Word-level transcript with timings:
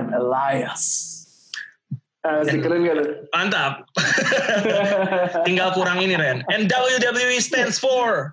I'm 0.00 0.08
Elias. 0.16 0.84
Uh, 2.24 2.40
sih 2.48 2.60
keren 2.60 2.88
gak? 2.88 3.28
Mantap. 3.36 3.84
Tinggal 5.48 5.76
kurang 5.76 6.00
ini 6.00 6.16
Ren. 6.16 6.40
And 6.48 6.72
WWE 6.72 7.36
stands 7.40 7.76
for. 7.76 8.32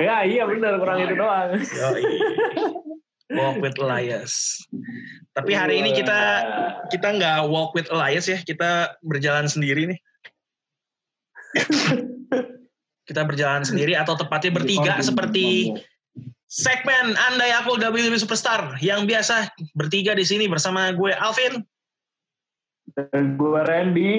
Ya 0.00 0.24
iya 0.24 0.48
benar 0.48 0.80
kurang 0.80 1.04
itu 1.04 1.12
doang. 1.12 1.60
Walk 3.32 3.60
with 3.60 3.76
Elias. 3.76 4.60
Tapi 5.36 5.52
hari 5.52 5.84
ini 5.84 5.92
kita 5.96 6.20
kita 6.88 7.16
nggak 7.16 7.48
walk 7.48 7.72
with 7.76 7.88
Elias 7.92 8.28
ya, 8.28 8.40
kita 8.44 8.96
berjalan 9.04 9.48
sendiri 9.48 9.92
nih. 9.92 10.00
kita 13.08 13.24
berjalan 13.24 13.64
sendiri 13.64 13.96
atau 13.96 14.16
tepatnya 14.16 14.52
bertiga 14.56 15.00
seperti 15.00 15.76
segmen 16.52 17.16
Andai 17.16 17.48
Aku 17.56 17.80
WWE 17.80 18.12
Superstar 18.14 18.76
yang 18.78 19.08
biasa 19.08 19.48
bertiga 19.72 20.12
di 20.12 20.20
sini 20.20 20.44
bersama 20.44 20.92
gue 20.92 21.08
Alvin 21.16 21.64
Dan 22.92 23.40
gue 23.40 23.60
Randy. 23.64 24.12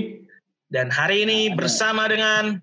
dan 0.73 0.89
hari 0.89 1.21
ini 1.21 1.53
bersama 1.53 2.09
dengan 2.09 2.57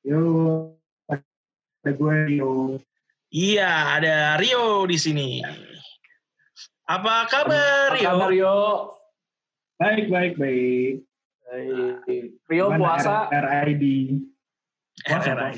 Yo, 0.00 0.72
ada 1.04 1.90
gue 1.92 2.14
Rio. 2.24 2.80
iya 3.28 4.00
ada 4.00 4.40
Rio 4.40 4.88
di 4.88 4.96
sini. 4.96 5.44
Apa 6.88 7.28
kabar 7.28 7.92
Apa 7.92 8.00
Rio? 8.00 8.08
kabar 8.08 8.28
Rio? 8.32 8.58
Baik, 9.76 10.08
baik, 10.08 10.34
baik. 10.40 11.04
Baik. 11.44 12.24
Rio 12.48 12.66
Gimana 12.72 12.80
puasa, 12.80 13.14
R- 13.28 13.52
RID. 13.68 13.84
Puasa. 15.04 15.52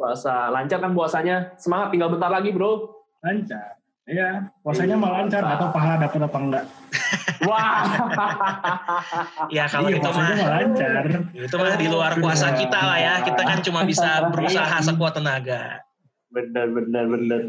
Puasa 0.00 0.48
lancar 0.48 0.80
kan 0.80 0.96
puasanya? 0.96 1.52
Semangat 1.60 1.92
tinggal 1.92 2.08
bentar 2.08 2.32
lagi 2.32 2.48
bro. 2.56 2.88
Lancar. 3.20 3.76
Iya, 4.08 4.48
puasanya 4.64 4.96
malah 4.96 5.28
lancar. 5.28 5.44
Atau 5.44 5.68
pahala 5.76 6.00
dapat 6.00 6.20
apa 6.24 6.38
enggak. 6.40 6.64
Wah. 7.44 7.84
Ya 9.50 9.66
kalau 9.66 9.90
iya, 9.90 9.98
itu 9.98 10.10
mah 10.10 10.30
lancar. 10.38 11.02
itu 11.34 11.54
mah 11.58 11.74
di 11.74 11.86
luar 11.90 12.12
kuasa 12.22 12.54
kita 12.56 12.80
lah 12.80 12.98
ya. 12.98 13.14
Kita 13.26 13.42
kan 13.44 13.58
cuma 13.60 13.84
bisa 13.84 14.08
berusaha 14.32 14.80
sekuat 14.80 15.20
tenaga. 15.20 15.84
bener 16.30 16.70
bener 16.70 17.04
bener. 17.10 17.42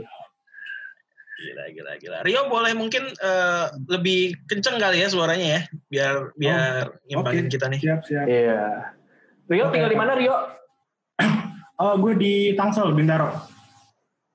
Gila, 1.41 1.63
gila, 1.73 1.91
gila. 2.01 2.17
Rio 2.25 2.49
boleh 2.49 2.73
mungkin 2.73 3.13
eh, 3.13 3.65
lebih 3.89 4.33
kenceng 4.49 4.77
kali 4.81 5.05
ya 5.05 5.07
suaranya 5.09 5.47
ya, 5.57 5.61
biar 5.89 6.13
biar 6.37 6.61
ngimbangin 7.09 7.45
oke. 7.49 7.53
kita 7.53 7.65
nih. 7.69 7.79
Siap, 7.81 8.01
siap. 8.05 8.25
Iya. 8.25 8.61
Rio 9.49 9.63
Oke, 9.69 9.73
tinggal 9.77 9.91
di 9.93 9.99
mana 10.01 10.13
Rio? 10.17 10.60
Oh, 11.81 11.97
gue 11.97 12.13
di 12.13 12.33
Tangsel, 12.53 12.93
Bintaro. 12.93 13.33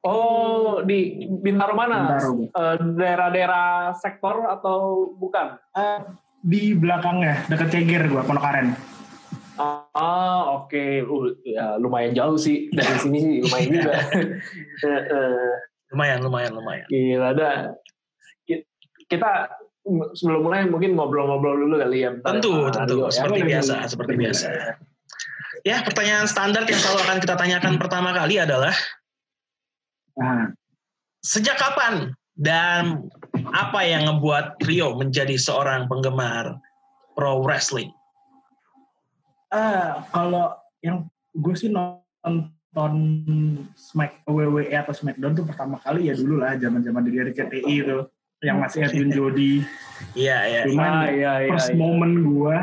Oh 0.03 0.83
di 0.83 1.27
Bintaro 1.31 1.79
mana? 1.79 2.11
Bintaro. 2.11 2.31
Eh, 2.43 2.77
Daerah-daerah 2.99 3.95
sektor 3.95 4.51
atau 4.51 5.11
bukan? 5.15 5.55
Eh, 5.71 5.99
di 6.43 6.75
belakangnya, 6.75 7.47
deket 7.47 7.71
Ceger 7.71 8.11
gue, 8.11 8.23
Pondok 8.27 8.47
Aren. 8.47 8.75
Ah 9.59 10.43
oke, 10.53 11.07
Uh, 11.07 11.33
ya, 11.43 11.81
lumayan 11.81 12.13
jauh 12.13 12.37
sih 12.37 12.69
dari 12.71 12.99
sini 13.01 13.19
sih 13.19 13.35
lumayan 13.41 13.69
juga. 13.73 13.93
Lumayan, 15.95 16.19
lumayan, 16.21 16.53
lumayan. 16.53 16.87
Gila 16.91 17.31
dah. 17.33 17.73
Ki- 18.43 18.67
Kita 19.07 19.49
sebelum 20.19 20.43
mulai 20.45 20.67
mungkin 20.67 20.99
ngobrol-ngobrol 20.99 21.63
dulu 21.63 21.79
kali 21.79 22.03
ya. 22.03 22.11
bentar 22.11 22.37
Tentu, 22.37 22.69
tentu. 22.75 23.07
Ya. 23.07 23.15
Seperti 23.15 23.41
biasa, 23.47 23.75
seperti 23.87 24.13
biasa. 24.19 24.47
Ya, 25.67 25.83
pertanyaan 25.83 26.31
standar 26.31 26.63
yang 26.63 26.79
selalu 26.79 27.03
akan 27.03 27.19
kita 27.19 27.35
tanyakan 27.35 27.75
pertama 27.83 28.15
kali 28.15 28.39
adalah 28.39 28.71
Nah, 30.17 30.49
sejak 31.21 31.59
kapan 31.59 32.15
dan 32.39 33.11
apa 33.53 33.85
yang 33.85 34.09
ngebuat 34.09 34.63
Rio 34.65 34.97
menjadi 34.97 35.37
seorang 35.37 35.91
penggemar 35.91 36.57
pro 37.19 37.43
wrestling? 37.43 37.91
eh, 39.53 39.91
kalau 40.15 40.55
yang 40.83 41.07
gue 41.35 41.55
sih 41.59 41.71
nonton 41.71 42.93
Smack 43.75 44.23
WWE 44.25 44.71
atau 44.73 44.95
Smackdown 44.95 45.35
tuh 45.35 45.47
pertama 45.51 45.83
kali 45.83 46.09
ya 46.09 46.15
dulu 46.15 46.43
lah 46.43 46.57
zaman-zaman 46.57 47.03
dari 47.07 47.31
RCTI 47.31 47.75
itu 47.75 47.99
yang 48.45 48.61
masih 48.61 48.87
Edwin 48.87 49.11
Jody. 49.11 49.65
Iya, 50.13 50.39
iya. 50.47 50.61
Cuman 50.69 50.93
Ah 50.93 51.09
iya 51.09 51.33
iya. 51.45 51.51
first 51.51 51.73
iya. 51.73 51.79
moment 51.79 52.15
gue 52.21 52.57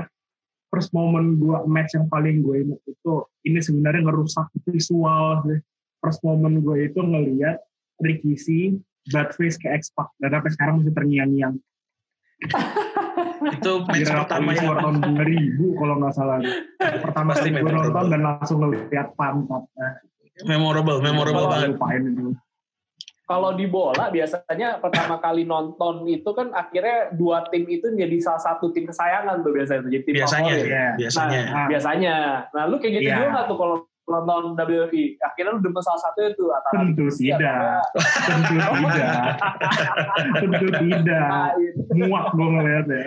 first 0.73 0.89
moment 0.89 1.37
gue 1.37 1.57
match 1.69 1.93
yang 1.93 2.09
paling 2.09 2.41
gue 2.41 2.65
ingat 2.65 2.81
itu 2.89 3.13
ini 3.45 3.61
sebenarnya 3.61 4.09
ngerusak 4.09 4.49
visual 4.65 5.45
sih. 5.45 5.61
first 6.01 6.25
moment 6.25 6.65
gue 6.65 6.89
itu 6.89 6.97
ngelihat 6.97 7.61
Ricky 8.01 8.33
C 8.33 8.73
Face 9.37 9.61
ke 9.61 9.69
X 9.69 9.93
Pac 9.93 10.09
dan 10.17 10.33
sampai 10.33 10.49
sekarang 10.49 10.73
masih 10.81 10.93
terngiang-ngiang. 10.97 11.55
Itu 13.53 13.83
match 13.85 14.07
Kira 14.07 14.25
pertama 14.25 14.55
keluar 14.55 14.77
tahun 14.81 14.95
2000 15.19 15.79
kalau 15.79 15.93
nggak 16.01 16.13
salah. 16.15 16.37
Pertama 16.79 17.31
kali 17.37 17.49
gue 17.53 17.71
nonton 17.71 18.05
dan 18.09 18.21
langsung 18.25 18.57
ngeliat 18.63 19.07
pantat. 19.13 19.63
Nah, 19.77 19.93
memorable, 20.47 21.03
memorable 21.03 21.45
banget. 21.51 21.77
lupain 21.77 22.01
itu 22.09 22.33
Kalau 23.23 23.55
di 23.55 23.63
bola 23.65 24.11
biasanya 24.11 24.83
pertama 24.83 25.15
kali 25.17 25.47
nonton 25.47 26.03
itu 26.05 26.27
kan 26.35 26.51
akhirnya 26.51 27.07
dua 27.15 27.47
tim 27.47 27.63
itu 27.65 27.87
menjadi 27.87 28.19
salah 28.19 28.43
satu 28.43 28.75
tim 28.75 28.83
kesayangan 28.83 29.39
tuh 29.39 29.55
biasanya 29.55 29.79
tuh 29.79 29.91
jadi 29.91 30.03
tim 30.03 30.13
Biasanya, 30.19 30.51
favorit. 30.51 30.67
ya. 30.67 30.85
biasanya. 30.99 31.41
Nah, 31.47 31.65
biasanya. 31.71 32.15
Nah, 32.51 32.63
lu 32.67 32.75
kayak 32.77 32.93
gitu 32.99 33.07
Iya. 33.07 33.17
juga 33.23 33.41
tuh 33.47 33.55
kalau 33.55 33.75
nonton 34.03 34.59
WWE? 34.59 35.15
Akhirnya 35.17 35.55
lu 35.55 35.63
demen 35.63 35.79
salah 35.79 36.01
satu 36.03 36.19
itu 36.27 36.45
antara 36.51 36.83
tentu 36.83 37.03
atau 37.07 37.15
tidak 37.15 37.79
tentu 38.27 38.55
tidak 38.59 39.23
tentu 40.43 40.67
tidak 40.75 41.23
Ah, 41.23 41.49
itu. 41.55 41.79
muak 41.95 42.25
gue 42.35 42.43
ngeliatnya 42.43 43.03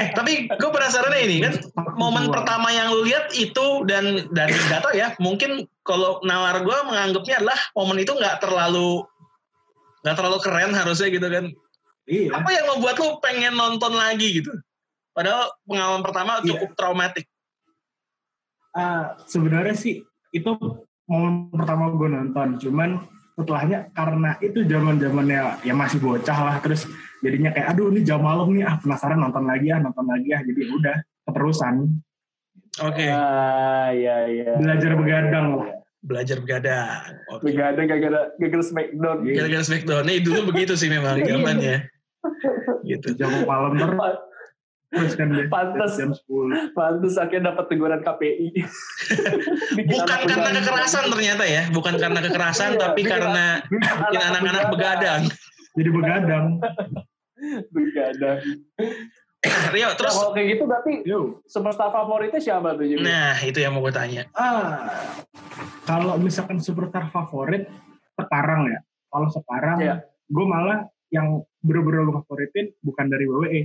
Eh, 0.00 0.08
tapi 0.16 0.48
gue 0.48 0.70
penasaran 0.72 1.12
ini 1.20 1.44
kan? 1.44 1.54
Momen 2.00 2.32
pertama 2.32 2.72
yang 2.72 2.96
lu 2.96 3.04
lihat 3.04 3.28
itu 3.36 3.84
dan 3.84 4.24
dan 4.32 4.48
nggak 4.48 4.80
tahu 4.80 4.94
ya 4.96 5.12
mungkin 5.20 5.68
kalau 5.84 6.16
nalar 6.24 6.64
gue 6.64 6.78
menganggapnya 6.88 7.44
adalah 7.44 7.58
momen 7.76 8.00
itu 8.00 8.16
nggak 8.16 8.40
terlalu 8.40 9.04
nggak 10.00 10.16
terlalu 10.16 10.38
keren 10.40 10.72
harusnya 10.72 11.08
gitu 11.12 11.28
kan? 11.28 11.44
Iya. 12.08 12.28
Apa 12.32 12.48
yang 12.50 12.66
membuat 12.72 12.96
lu 12.98 13.20
pengen 13.20 13.54
nonton 13.54 13.92
lagi 13.92 14.40
gitu? 14.40 14.52
Padahal 15.12 15.52
pengalaman 15.68 16.02
pertama 16.02 16.32
Iya. 16.40 16.56
cukup 16.56 16.70
traumatik. 16.72 17.26
Ah, 18.72 19.20
sebenarnya 19.28 19.76
sih 19.76 20.00
itu 20.32 20.50
momen 21.04 21.52
pertama 21.52 21.92
gue 21.92 22.08
nonton. 22.08 22.56
Cuman 22.56 23.04
setelahnya 23.36 23.92
karena 23.92 24.40
itu 24.40 24.64
zaman 24.64 24.96
zamannya 24.96 25.60
ya 25.64 25.74
masih 25.76 26.00
bocah 26.00 26.38
lah 26.48 26.56
terus 26.64 26.88
jadinya 27.22 27.50
kayak 27.54 27.66
aduh 27.72 27.88
ini 27.94 28.02
jam 28.02 28.20
malam 28.20 28.50
nih 28.50 28.66
ah 28.66 28.76
penasaran 28.82 29.22
nonton 29.22 29.46
lagi 29.46 29.70
ah 29.70 29.78
nonton 29.78 30.04
lagi 30.10 30.28
ah. 30.34 30.42
Jadi 30.42 30.58
ya 30.58 30.70
udah 30.74 30.96
keterusan. 31.30 31.74
Oke. 32.82 33.04
Ah, 33.06 33.92
iya 33.92 34.16
iya. 34.32 34.52
belajar 34.58 34.92
begadang 34.98 35.46
lah. 35.60 35.68
Belajar 36.02 36.36
begadang. 36.42 37.14
Oke. 37.30 37.52
Begadang 37.52 37.84
gara-gara 37.86 38.20
gara-gara 38.34 38.64
Smackdown. 38.64 39.16
Gara-gara 39.22 39.64
Smackdown. 39.64 40.02
Nih, 40.08 40.18
dulu 40.24 40.40
begitu 40.50 40.74
sih 40.74 40.90
memang 40.90 41.20
Iya. 41.22 41.36
zamannya. 41.38 41.76
Gitu. 42.82 43.08
Jam 43.14 43.30
malam 43.46 43.78
terus. 43.78 44.18
Terus 44.92 45.16
kan 45.16 45.32
dia 45.32 45.48
Pantes. 45.48 45.96
jam 45.96 46.12
10 46.12 46.76
Pantes 46.76 47.16
akhirnya 47.16 47.56
dapat 47.56 47.64
teguran 47.72 48.04
KPI. 48.04 48.46
Bukan 49.88 50.20
karena 50.28 50.50
kekerasan 50.52 51.04
ternyata 51.08 51.44
ya. 51.48 51.62
Bukan 51.72 51.94
karena 51.96 52.20
kekerasan 52.20 52.70
Iya, 52.76 52.80
tapi 52.80 53.00
karena 53.08 53.64
bikin 53.72 54.20
anak-anak 54.20 54.64
begadang. 54.68 55.22
Jadi 55.72 55.88
begadang 55.88 56.60
Begadang. 57.70 58.40
Rio 59.74 59.90
Nah, 59.90 59.98
terus 59.98 60.14
kalau 60.14 60.30
kayak 60.30 60.48
gitu 60.54 60.64
berarti 60.70 60.92
yo 61.02 61.42
superstar 61.50 61.90
favoritnya 61.90 62.38
siapa 62.38 62.78
tuh? 62.78 62.86
Jimmy? 62.86 63.02
nah 63.02 63.34
itu 63.42 63.58
yang 63.58 63.74
mau 63.74 63.82
gue 63.82 63.90
tanya 63.90 64.22
ah 64.38 64.86
kalau 65.82 66.14
misalkan 66.14 66.62
superstar 66.62 67.10
favorit 67.10 67.66
sekarang 68.14 68.70
ya 68.70 68.78
kalau 69.10 69.26
sekarang 69.34 69.82
Iya. 69.82 69.94
gue 70.30 70.44
malah 70.46 70.86
yang 71.10 71.42
bener-bener 71.58 72.06
gue 72.06 72.14
favoritin 72.22 72.66
bukan 72.86 73.06
dari 73.10 73.24
WWE 73.26 73.60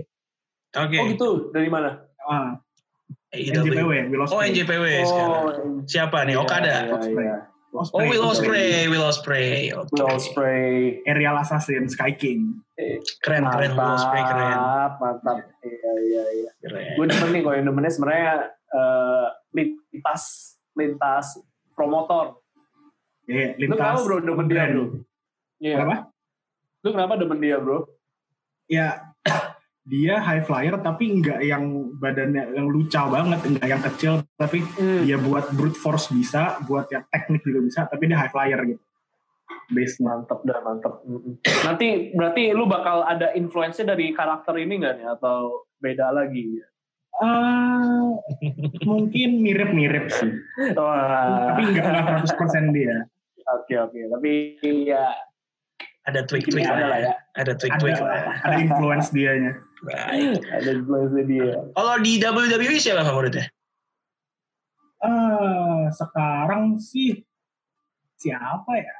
oke 0.74 0.98
Oh 0.98 1.06
gitu, 1.14 1.30
dari 1.54 1.70
mana? 1.70 2.02
ah 2.26 2.58
AEW. 3.30 3.62
NJPW 3.62 3.92
Will 4.10 4.24
oh. 4.26 4.42
NJPW 4.42 4.86
sekarang 5.06 5.44
siapa 5.86 6.26
nih 6.26 6.34
iya, 6.34 6.42
Okada 6.42 6.74
iya, 6.90 6.98
iya. 7.06 7.38
Oh 7.78 7.86
Ospreay. 7.86 8.10
Will 8.10 8.26
Ospreay 8.26 8.82
Will 8.90 9.06
Ospreay 9.06 9.62
oke 9.78 9.94
Will 9.94 10.18
Spray. 10.18 11.02
Aerial 11.06 11.38
Assassin 11.38 11.86
Sky 11.86 12.18
King 12.18 12.66
keren 13.22 13.46
keren 13.48 13.72
Will 13.78 13.94
Ospreay 13.94 14.24
keren 14.26 14.58
Mantap, 14.58 14.92
mantap. 14.98 15.38
Iya, 15.62 15.92
iya, 16.02 16.24
iya. 16.34 16.50
keren 16.62 16.86
Gue 16.98 17.06
demen 17.06 17.30
nih, 17.32 17.42
gue 17.46 17.54
yang 17.54 17.66
demennya 17.70 17.92
sebenarnya 17.94 18.34
eh, 18.68 19.28
lintas, 19.54 20.24
lintas 20.74 21.28
promotor. 21.74 22.42
eh, 23.30 23.54
Lu 23.58 23.70
lintas 23.70 23.78
kenapa 23.78 24.00
bro 24.02 24.18
demen 24.20 24.48
dia 24.50 24.64
bro? 24.70 24.86
Iya. 25.58 25.76
Kenapa? 25.78 25.96
Lu 26.82 26.90
kenapa 26.94 27.14
demen 27.18 27.40
dia 27.40 27.58
bro? 27.62 27.80
ya 28.68 29.16
dia 29.88 30.20
high 30.20 30.44
flyer 30.44 30.76
tapi 30.84 31.24
nggak 31.24 31.40
yang 31.48 31.96
badannya 31.96 32.60
yang 32.60 32.68
luca 32.68 33.08
banget 33.08 33.40
nggak 33.40 33.68
yang 33.72 33.82
kecil 33.82 34.14
tapi 34.36 34.60
Hmm. 34.76 35.08
dia 35.08 35.16
buat 35.16 35.48
brute 35.56 35.80
force 35.80 36.12
bisa 36.12 36.60
buat 36.68 36.92
yang 36.92 37.08
teknik 37.08 37.42
juga 37.48 37.60
bisa 37.64 37.80
tapi 37.88 38.12
dia 38.12 38.20
high 38.20 38.32
flyer 38.32 38.60
gitu 38.68 38.84
base 39.68 40.00
Mantep 40.00 40.48
dah, 40.48 40.64
mantep. 40.64 41.04
Nanti 41.68 42.16
berarti 42.16 42.56
lu 42.56 42.72
bakal 42.72 43.04
ada 43.04 43.36
influence 43.36 43.80
dari 43.84 44.16
karakter 44.16 44.56
ini 44.56 44.80
nggak 44.80 44.96
nih? 44.96 45.08
Atau 45.12 45.68
beda 45.84 46.12
lagi? 46.16 46.64
Ah, 47.20 48.16
mungkin 48.88 49.42
mirip-mirip 49.42 50.08
sih 50.14 50.32
Wah, 50.78 51.52
tapi 51.52 51.74
nggak 51.74 51.84
nggak 51.84 52.30
100% 52.30 52.72
dia 52.78 53.10
oke 53.48 53.74
oke. 53.90 54.00
Tapi 54.18 54.32
ya 54.86 55.04
Ada 56.08 56.24
tweak-tweak 56.24 56.64
lah 56.64 56.88
lah 56.88 57.00
ya. 57.04 57.12
ya. 57.12 57.14
Ada 57.36 57.44
ada 57.44 57.54
tweak-tweak 57.60 58.00
lah. 58.00 58.22
ada 58.48 58.56
influence 58.58 59.08
dianya 59.12 59.52
Baik. 59.84 60.40
ada 60.58 60.70
influence 60.72 61.14
dia. 61.28 61.52
Kalau 61.76 61.96
di 62.00 62.12
WWE 62.18 62.76
siapa 62.80 63.04
favoritnya? 63.04 63.46
Ah, 64.98 65.92
sekarang 65.94 66.82
sih 66.82 67.22
siapa 68.18 68.72
ya? 68.74 68.96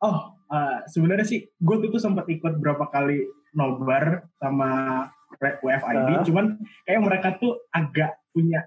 Oh, 0.00 0.32
ah, 0.48 0.80
sebenarnya 0.88 1.26
sih 1.28 1.44
gue 1.52 1.76
itu 1.84 1.98
sempat 2.00 2.24
ikut 2.30 2.56
berapa 2.56 2.88
kali 2.88 3.26
nobar 3.52 4.24
sama 4.40 5.04
Red 5.36 5.60
WFID, 5.60 6.08
Ah. 6.08 6.24
cuman 6.24 6.46
kayak 6.86 7.02
mereka 7.02 7.28
tuh 7.36 7.60
agak 7.68 8.16
punya 8.32 8.64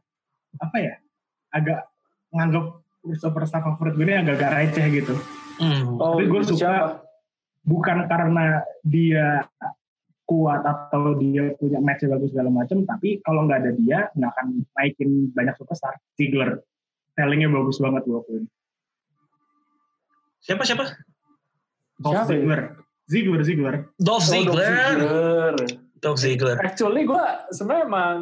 apa 0.60 0.78
ya? 0.78 0.96
Agak 1.50 1.90
nganggap 2.30 2.84
superstar 3.18 3.64
favorit 3.64 3.98
gue 3.98 4.06
ini 4.06 4.20
agak-agak 4.20 4.52
receh 4.54 4.86
gitu. 4.94 5.16
Hmm. 5.58 5.98
Oh, 5.98 6.20
Tapi 6.20 6.30
itu 6.30 6.54
suka- 6.54 6.60
siapa? 6.62 7.09
Bukan 7.62 8.08
karena 8.08 8.64
dia 8.82 9.46
kuat 10.24 10.62
atau 10.62 11.18
dia 11.18 11.58
punya 11.58 11.82
match 11.82 12.06
yang 12.06 12.14
bagus 12.14 12.30
segala 12.30 12.54
macam, 12.54 12.86
tapi 12.86 13.18
kalau 13.26 13.50
nggak 13.50 13.60
ada 13.66 13.72
dia 13.74 14.00
nggak 14.14 14.30
akan 14.30 14.48
naikin 14.78 15.10
banyak 15.34 15.58
superstar. 15.58 15.98
Ziggler, 16.14 16.62
sellingnya 17.14 17.50
bagus 17.50 17.82
banget 17.82 18.06
gue 18.06 18.14
akuin. 18.16 18.46
Siapa 20.40 20.64
siapa? 20.64 20.86
Dolph 22.00 22.16
Siapa 22.16 22.32
ya? 22.32 22.38
Ziggler. 22.38 22.62
Ziggler, 23.10 23.42
Ziggler. 23.44 23.76
Dolph 23.98 24.24
Oh. 24.24 24.32
Ziggler. 24.32 25.56
Dolph 26.00 26.20
Ziggler. 26.22 26.58
Actually 26.62 27.04
gue 27.04 27.24
sebenarnya 27.52 27.84
emang 27.86 28.18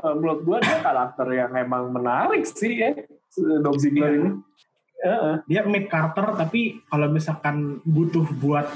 eh, 0.00 0.14
menurut 0.16 0.40
gue 0.46 0.58
dia 0.62 0.78
karakter 0.80 1.26
yang 1.28 1.52
emang 1.52 1.90
menarik 1.92 2.46
sih 2.46 2.72
ya, 2.72 2.94
Dolph 3.60 3.82
Ziggler 3.82 4.10
Iya. 4.10 4.18
ini. 4.22 4.30
Dia 5.48 5.64
mid 5.64 5.88
Carter, 5.88 6.36
tapi 6.36 6.84
kalau 6.92 7.08
misalkan 7.08 7.80
butuh 7.88 8.28
buat 8.40 8.68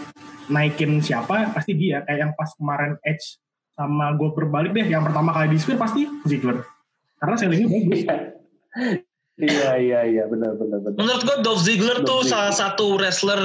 naikin 0.48 1.00
siapa, 1.04 1.52
pasti 1.52 1.76
dia. 1.76 2.00
Kayak 2.04 2.18
yang 2.18 2.32
pas 2.32 2.50
kemarin 2.56 2.96
Edge 3.04 3.40
sama 3.74 4.14
gue 4.14 4.30
berbalik 4.32 4.72
deh, 4.72 4.86
yang 4.86 5.04
pertama 5.04 5.34
kali 5.34 5.52
di 5.52 5.58
Spear 5.60 5.76
pasti 5.76 6.06
Ziggler. 6.24 6.62
Karena 7.20 7.34
sellingnya 7.36 7.68
bagus. 7.68 8.00
Iya. 8.04 8.16
Iya 9.34 9.70
iya 9.82 10.00
iya 10.06 10.24
benar 10.30 10.54
benar 10.54 10.78
benar. 10.78 10.94
Menurut 10.94 11.22
gue 11.26 11.36
Dolph 11.42 11.62
Ziggler 11.66 11.98
Dolph 12.02 12.06
tuh 12.06 12.20
Ziggler. 12.22 12.32
salah 12.38 12.54
satu 12.54 12.84
wrestler 12.94 13.42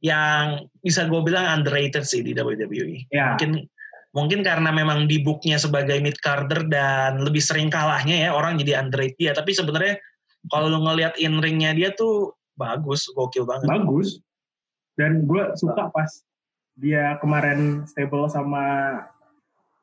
yang 0.00 0.70
bisa 0.80 1.10
gue 1.10 1.20
bilang 1.26 1.44
underrated 1.50 2.06
sih 2.06 2.22
di 2.22 2.30
WWE. 2.32 3.10
Ya, 3.10 3.34
Mungkin 3.34 3.66
mungkin 4.14 4.40
karena 4.46 4.70
memang 4.70 5.10
di 5.10 5.18
booknya 5.22 5.58
sebagai 5.58 5.98
mid 5.98 6.14
carder 6.22 6.66
dan 6.70 7.26
lebih 7.26 7.42
sering 7.42 7.68
kalahnya 7.74 8.26
ya 8.26 8.30
orang 8.30 8.54
jadi 8.62 8.78
underrated 8.86 9.18
dia. 9.18 9.32
Tapi 9.34 9.50
sebenarnya 9.50 9.98
kalau 10.48 10.72
lu 10.72 10.80
ngelihat 10.80 11.18
in 11.20 11.36
ringnya 11.44 11.76
dia 11.76 11.92
tuh 11.92 12.32
bagus, 12.56 13.04
gokil 13.12 13.44
banget. 13.44 13.68
bagus. 13.68 14.24
Dan 14.96 15.28
gue 15.28 15.52
suka 15.56 15.92
pas 15.92 16.08
dia 16.80 17.20
kemarin 17.20 17.84
stable 17.84 18.28
sama 18.32 18.96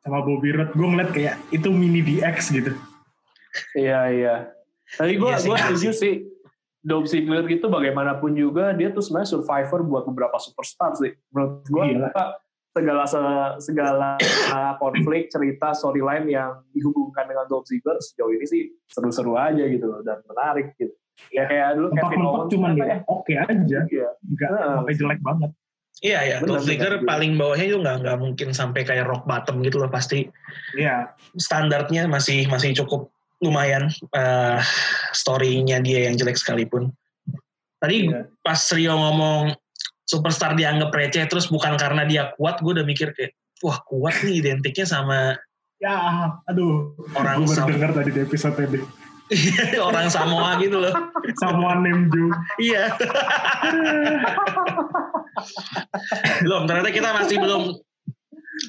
sama 0.02 0.24
Bobby 0.24 0.56
Roode, 0.56 0.74
gue 0.74 0.88
ngeliat 0.88 1.12
kayak 1.14 1.36
itu 1.54 1.68
mini 1.70 2.02
DX 2.02 2.38
gitu. 2.54 2.72
Iya 3.76 4.00
iya. 4.14 4.36
Tapi 4.96 5.20
gue 5.20 5.30
Iya 5.30 5.38
sih, 5.42 5.50
gue 5.52 5.58
iya 5.58 5.66
setuju 5.68 5.90
sih. 5.94 6.16
Dolph 6.88 7.12
Ziggler 7.12 7.44
itu 7.52 7.68
bagaimanapun 7.68 8.32
juga 8.32 8.72
dia 8.72 8.88
tuh 8.96 9.04
sebenarnya 9.04 9.36
survivor 9.36 9.84
buat 9.84 10.04
beberapa 10.08 10.40
superstar 10.40 10.96
sih. 10.96 11.12
Menurut 11.36 11.68
gue 11.68 11.84
Gila. 11.92 12.10
Segala 12.78 13.04
se- 13.04 13.58
segala 13.64 14.10
konflik 14.82 15.28
cerita 15.28 15.74
storyline 15.74 16.26
yang 16.28 16.62
dihubungkan 16.70 17.26
dengan 17.26 17.46
Dolph 17.46 17.66
Ziggler 17.66 17.98
sejauh 17.98 18.30
ini 18.30 18.46
sih 18.46 18.62
seru-seru 18.86 19.34
aja 19.34 19.66
gitu 19.66 19.86
loh 19.86 20.00
dan 20.02 20.22
menarik 20.24 20.78
gitu. 20.78 20.94
Ya 21.34 21.44
kayak 21.44 21.74
dulu 21.74 21.88
Kevin 21.92 22.22
Owens 22.22 22.50
cuman 22.54 22.72
apa 22.72 22.78
dia 22.78 22.98
oke 23.04 23.34
aja, 23.34 23.80
Iya. 23.84 24.10
nggak 24.22 24.50
Heeh. 24.54 24.74
sampai 24.78 24.94
jelek 24.94 25.20
banget. 25.26 25.52
Iya 25.98 26.20
ya, 26.24 26.38
Dolph 26.40 26.62
Ziggler 26.62 27.02
paling 27.02 27.34
bawahnya 27.36 27.66
itu 27.68 27.78
nggak 27.82 27.98
nggak 28.06 28.18
mungkin 28.22 28.50
sampai 28.54 28.86
kayak 28.86 29.10
rock 29.10 29.26
bottom 29.26 29.66
gitu 29.66 29.82
loh 29.82 29.90
pasti 29.90 30.30
Iya, 30.74 31.10
standarnya 31.34 32.06
masih 32.06 32.46
masih 32.46 32.78
cukup 32.78 33.10
lumayan 33.38 33.90
eh 34.14 34.62
story-nya 35.12 35.82
dia 35.82 36.06
yang 36.06 36.14
jelek 36.14 36.38
sekalipun. 36.38 36.94
Tadi 37.78 38.10
Iya. 38.10 38.30
pas 38.42 38.62
Rio 38.74 38.94
ngomong 38.94 39.58
superstar 40.08 40.56
dianggap 40.56 40.90
receh 40.90 41.28
terus 41.28 41.52
bukan 41.52 41.76
karena 41.76 42.08
dia 42.08 42.32
kuat, 42.40 42.64
gue 42.64 42.72
udah 42.72 42.88
mikir 42.88 43.12
kayak 43.12 43.36
wah 43.60 43.78
kuat 43.84 44.16
nih 44.24 44.40
identiknya 44.40 44.88
sama 44.88 45.36
ya, 45.78 46.32
aduh, 46.48 46.96
orang 47.14 47.44
gue 47.44 47.54
baru 47.54 47.70
dengar 47.70 47.92
tadi 47.94 48.10
di 48.16 48.22
episode 48.24 48.56
tadi. 48.58 48.80
orang 49.92 50.08
Samoa 50.08 50.56
gitu 50.64 50.80
loh. 50.80 50.96
Someone 51.36 51.84
named 51.84 52.08
Joe. 52.16 52.32
Iya. 52.64 52.96
belum 56.42 56.66
ternyata 56.66 56.90
kita 56.90 57.10
masih 57.14 57.38
belum 57.38 57.64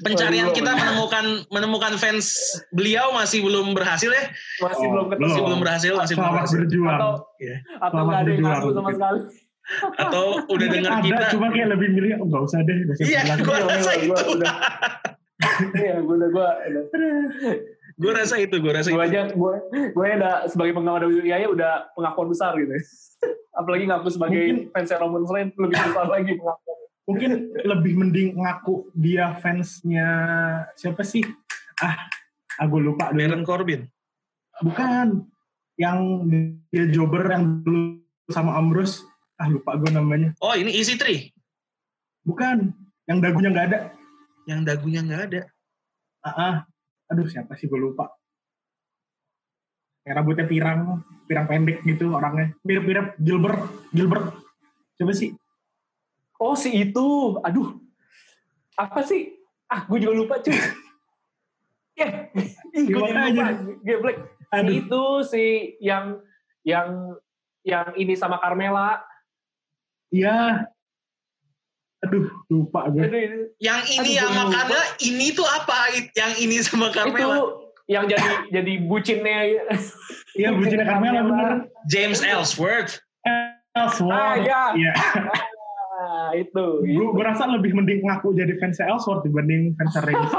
pencarian 0.05 0.53
kita 0.53 0.75
ya. 0.75 0.77
menemukan 0.77 1.25
menemukan 1.49 1.95
fans 1.97 2.59
beliau 2.77 3.15
masih 3.17 3.41
belum 3.41 3.73
berhasil 3.73 4.11
ya 4.13 4.25
Masih 4.61 4.85
Oh, 4.85 4.93
belum 4.93 5.07
ketemu. 5.09 5.25
masih 5.25 5.41
belum 5.47 5.59
berhasil 5.63 5.93
masih 5.97 6.15
belum 6.19 6.27
Selamat 6.27 6.37
berhasil 6.43 6.59
berjuang. 6.61 6.99
Atau 6.99 7.13
Iya. 7.41 7.57
atau 7.79 7.89
Selamat 7.89 8.05
nggak 8.05 8.19
ada 8.21 8.31
yang 8.35 8.75
sama 8.75 8.91
sekali. 8.93 9.21
Atau 9.95 10.27
udah 10.45 10.67
Mungkin 10.67 10.69
dengar 10.75 10.93
ada, 10.95 11.05
kita 11.05 11.23
cuma 11.31 11.47
kayak 11.49 11.69
lebih 11.73 11.89
milih, 11.93 12.11
oh, 12.19 12.27
nggak 12.27 12.43
usah 12.43 12.61
deh. 12.63 12.77
nggak 12.79 12.95
usah 12.95 13.05
Iya, 13.05 13.21
gua 13.39 13.57
Iya, 13.57 13.67
rasa 13.69 13.93
gua- 14.01 14.25
itu. 14.25 14.35
Iya, 15.71 15.95
gue 16.01 16.15
udah 16.15 16.29
gue 16.29 16.49
gue 17.99 18.13
rasa 18.13 18.35
itu 18.39 18.57
gue 18.57 18.73
rasa 18.73 18.89
gue 18.89 18.95
itu 18.97 19.07
aja 19.09 19.21
gue 19.29 19.55
gue 19.91 20.07
udah 20.15 20.47
sebagai 20.47 20.71
penggemar 20.73 21.03
WWE 21.03 21.31
aja 21.31 21.47
udah 21.47 21.73
pengakuan 21.93 22.29
besar 22.29 22.55
gitu. 22.55 22.75
Apalagi 23.59 23.85
ngaku 23.87 24.09
sebagai 24.09 24.39
Mungkin- 24.39 24.71
fans 24.71 24.91
Roman 24.95 25.25
Reigns 25.25 25.55
lebih 25.57 25.77
besar 25.77 26.07
lagi 26.07 26.33
pengakuan. 26.35 26.77
Mungkin 27.05 27.31
lebih 27.59 27.93
mending 27.97 28.29
ngaku 28.37 28.75
dia 28.93 29.35
fansnya 29.35 30.09
siapa 30.75 31.03
sih? 31.03 31.25
Ah, 31.79 31.97
aku 32.59 32.79
lupa 32.79 33.09
dulu. 33.09 33.19
Baron 33.19 33.43
Corbin 33.43 33.81
Bukan. 34.59 35.23
Yang 35.75 35.99
dia 36.69 36.85
jobber 36.89 37.23
yang 37.25 37.63
dulu 37.63 38.03
sama 38.27 38.55
Ambrose. 38.55 39.07
Ah, 39.39 39.47
lupa 39.47 39.79
gue 39.79 39.91
namanya. 39.91 40.35
oh 40.43 40.55
ini 40.55 40.75
Easy 40.75 40.99
Tree 40.99 41.31
Bukan. 42.27 42.75
Yang 43.09 43.19
dagunya 43.25 43.49
nggak 43.55 43.67
ada. 43.73 43.81
yang 44.45 44.61
dagunya 44.65 45.01
nggak 45.01 45.23
ada 45.31 45.43
Ah, 46.21 46.29
ah. 46.35 46.55
aduh 47.07 47.25
siapa 47.25 47.55
sih 47.55 47.71
gue 47.71 47.79
lupa. 47.79 48.11
Yang 50.03 50.15
rambutnya 50.19 50.45
pirang, 50.45 50.81
pirang 51.25 51.47
pendek 51.47 51.85
gitu 51.85 52.13
orangnya. 52.13 52.53
Mirip-mirip 52.65 53.17
Gilbert, 53.17 53.61
Gilbert. 53.93 54.27
Coba 54.99 55.13
sih. 55.15 55.33
Oh 56.37 56.53
si 56.53 56.71
itu, 56.75 57.39
aduh, 57.41 57.77
apa 58.75 59.05
sih? 59.05 59.37
Ah, 59.67 59.85
gue 59.85 59.99
juga 60.01 60.15
lupa 60.17 60.35
cuy. 60.41 60.53
Ya, 61.99 62.31
gue 62.31 62.95
Gimana 62.95 63.27
jadi 63.27 63.43
lupa. 63.59 63.75
Geblek. 63.83 64.17
Si 64.49 64.67
itu 64.71 65.03
si 65.27 65.45
yang 65.83 66.23
yang 66.63 67.19
yang 67.67 67.91
ini 67.95 68.15
sama 68.15 68.39
Carmela. 68.39 69.03
Iya. 70.15 70.69
Aduh, 72.07 72.31
lupa 72.47 72.87
gue. 72.95 73.03
Aduh, 73.03 73.19
itu, 73.19 73.39
yang 73.59 73.83
ini 73.91 74.23
Aduh, 74.23 74.31
sama. 74.31 74.55
Carmela 74.55 74.87
ini 75.03 75.27
tuh 75.35 75.47
apa 75.51 75.79
yang 76.15 76.33
ini 76.39 76.63
sama 76.63 76.89
itu 76.89 76.95
Carmela 76.95 77.39
yang 77.91 78.05
jadi 78.07 78.31
jadi 78.55 78.73
bucinnya. 78.87 79.39
Iya, 80.39 80.55
bucinnya 80.55 80.87
Carmela 80.87 81.21
bener. 81.27 81.51
James 81.91 82.23
Ellsworth 82.23 83.03
Ellsworth. 83.75 84.15
Ah 84.15 84.37
ya, 84.39 84.63
Iya. 84.79 84.93
ah, 85.99 86.31
itu. 86.39 86.67
gue 86.87 87.07
gue 87.15 87.25
rasa 87.25 87.51
lebih 87.51 87.75
mending 87.75 88.07
ngaku 88.07 88.31
jadi 88.39 88.55
fans 88.63 88.79
Ellsworth 88.79 89.27
dibanding 89.27 89.75
fans 89.75 89.99
Reigns. 89.99 90.31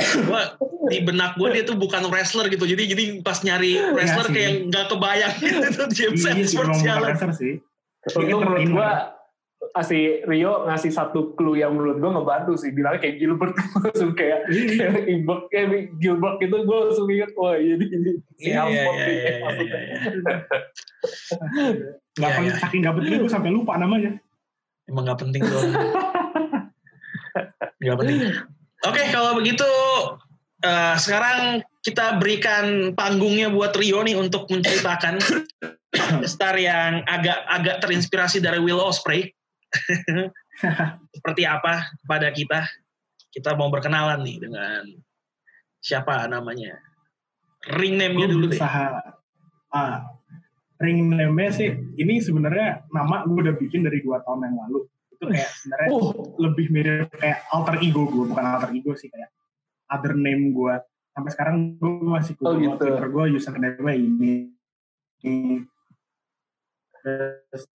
gue 0.00 0.42
di 0.88 0.98
benak 1.00 1.36
gue 1.36 1.48
dia 1.50 1.62
tuh 1.62 1.74
bukan 1.74 2.08
wrestler 2.08 2.48
gitu 2.48 2.64
jadi 2.64 2.82
jadi 2.88 3.04
pas 3.20 3.38
nyari 3.40 3.78
wrestler 3.92 4.26
sih. 4.26 4.34
kayak 4.34 4.52
nggak 4.66 4.84
kebayang 4.88 5.34
gitu 5.38 5.66
tuh 5.70 5.86
James 5.90 6.18
iya 6.18 6.32
sih, 6.32 6.40
Ellsworth 6.56 6.76
sialan 6.76 7.14
sih. 7.32 7.54
Untung 8.10 8.40
menurut 8.40 8.64
gua 8.70 8.90
kasih 9.70 10.24
Rio 10.24 10.64
ngasih 10.64 10.88
satu 10.88 11.36
clue 11.36 11.60
yang 11.60 11.76
menurut 11.76 12.00
gua 12.00 12.16
ngebantu 12.16 12.56
sih 12.56 12.72
bilangnya 12.72 12.96
kayak 12.98 13.16
Gilbert 13.18 13.52
langsung 13.76 14.16
kayak 14.16 14.48
Iya. 14.48 14.88
kayak 14.88 15.04
Gilbert 15.06 15.42
kayak 15.46 15.68
Gilbert 16.00 16.36
gitu 16.40 16.56
gua 16.64 16.78
langsung 16.88 17.06
inget 17.06 17.30
wah 17.36 17.54
iya 17.54 17.76
ini 17.76 17.86
ini 17.86 18.10
si 18.34 18.48
Iya, 18.48 18.64
iya, 18.64 18.80
Alford 18.80 18.96
iya, 18.96 19.04
nih, 19.04 19.14
iya, 19.14 19.32
maksudnya. 19.38 19.78
iya, 19.78 19.80
iya. 19.84 19.98
Gak 22.10 22.20
Iya, 22.20 22.28
penting, 22.34 22.48
iya. 22.48 22.58
saking 22.58 22.80
gak 22.82 22.94
penting 22.96 23.12
gue 23.16 23.30
sampai 23.30 23.50
lupa 23.50 23.72
namanya. 23.76 24.10
emang 24.84 25.02
nggak 25.06 25.20
penting 25.22 25.42
doang 25.44 25.70
nggak 27.78 27.96
penting 27.96 28.18
oke 28.86 29.02
kalau 29.12 29.36
begitu 29.36 29.68
eh, 30.64 30.94
sekarang 30.96 31.64
kita 31.80 32.20
berikan 32.20 32.92
panggungnya 32.92 33.48
buat 33.48 33.72
Rio 33.76 34.04
nih 34.04 34.16
untuk 34.16 34.48
menceritakan 34.52 35.20
star 36.30 36.56
yang 36.60 37.00
agak 37.08 37.40
agak 37.48 37.76
terinspirasi 37.80 38.44
dari 38.44 38.60
Will 38.60 38.80
Osprey. 38.80 39.32
Seperti 41.16 41.42
apa 41.48 41.88
pada 42.04 42.28
kita? 42.34 42.68
Kita 43.32 43.56
mau 43.56 43.72
berkenalan 43.72 44.20
nih 44.20 44.36
dengan 44.42 44.82
siapa 45.80 46.28
namanya? 46.28 46.76
Ring 47.80 47.96
name-nya 47.96 48.28
dulu 48.28 48.52
deh. 48.52 48.60
berusaha 48.60 49.16
ah, 49.72 50.02
ring 50.80 51.12
name 51.12 51.46
sih 51.52 51.70
ini 52.00 52.18
sebenarnya 52.18 52.88
nama 52.90 53.22
gue 53.28 53.36
udah 53.36 53.54
bikin 53.56 53.84
dari 53.86 54.02
dua 54.02 54.24
tahun 54.24 54.50
yang 54.50 54.56
lalu 54.66 54.80
itu 55.20 55.28
kayak 55.28 55.50
sebenarnya 55.52 55.88
Oh, 55.92 56.32
lebih 56.40 56.66
mirip 56.72 57.12
kayak 57.12 57.44
alter 57.52 57.76
ego 57.84 58.08
gue 58.08 58.24
bukan 58.32 58.40
alter 58.40 58.72
ego 58.72 58.96
sih 58.96 59.12
kayak 59.12 59.28
other 59.92 60.16
name 60.16 60.56
gue 60.56 60.80
sampai 61.12 61.30
sekarang 61.36 61.76
gue 61.76 62.08
masih 62.08 62.32
Oh, 62.40 62.56
gue 62.56 62.64
gitu. 62.64 62.80
Twitter 62.80 63.06
gue 63.12 63.24
username 63.36 63.92
ini 63.92 64.48
ini 65.28 65.60
terus 67.04 67.68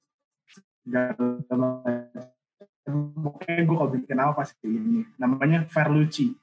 pokoknya 3.22 3.62
gue 3.66 3.76
kalau 3.78 3.92
bikin 3.94 4.18
apa 4.18 4.34
pasti 4.42 4.70
ini 4.70 5.02
namanya 5.18 5.66
Ferlucci. 5.70 6.34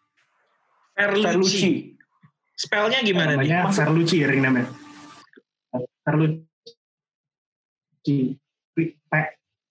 Ferlucci. 0.95 1.95
Spellnya 2.55 3.03
gimana 3.03 3.35
nih? 3.39 3.49
namanya 3.51 3.59
Masuk. 3.67 3.79
Ferlucci 3.83 4.17
ring 4.23 4.43
namanya 4.45 4.71
Ferlucci 6.07 6.47
P 8.75 8.77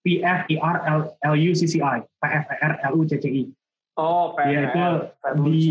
P 0.01 0.19
F 0.19 0.41
I 0.49 0.55
R 0.57 0.77
L 0.89 0.99
L 1.21 1.35
U 1.37 1.51
C 1.53 1.69
C 1.69 1.77
I 1.77 2.01
P 2.01 2.23
F 2.25 2.45
I 2.49 2.57
R 2.57 2.73
L 2.89 2.93
U 2.97 3.03
C 3.05 3.17
C 3.17 3.25
I 3.29 3.43
Oh, 3.99 4.33
Dia 4.39 4.71
itu 4.71 4.81
PNL. 4.81 4.95
di. 5.45 5.61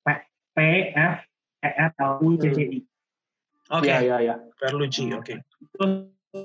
P, 0.00 0.06
P 0.54 0.58
F 0.94 1.16
E 1.60 1.68
R 1.68 1.92
L 2.00 2.12
U 2.24 2.30
C 2.36 2.44
C 2.50 2.58
I 2.64 2.80
Oke, 3.70 3.86
Iya, 3.86 3.98
iya, 4.02 4.16
iya. 4.18 4.34
Ferlucci. 4.58 5.06
Oke. 5.14 5.38
itu 5.60 5.84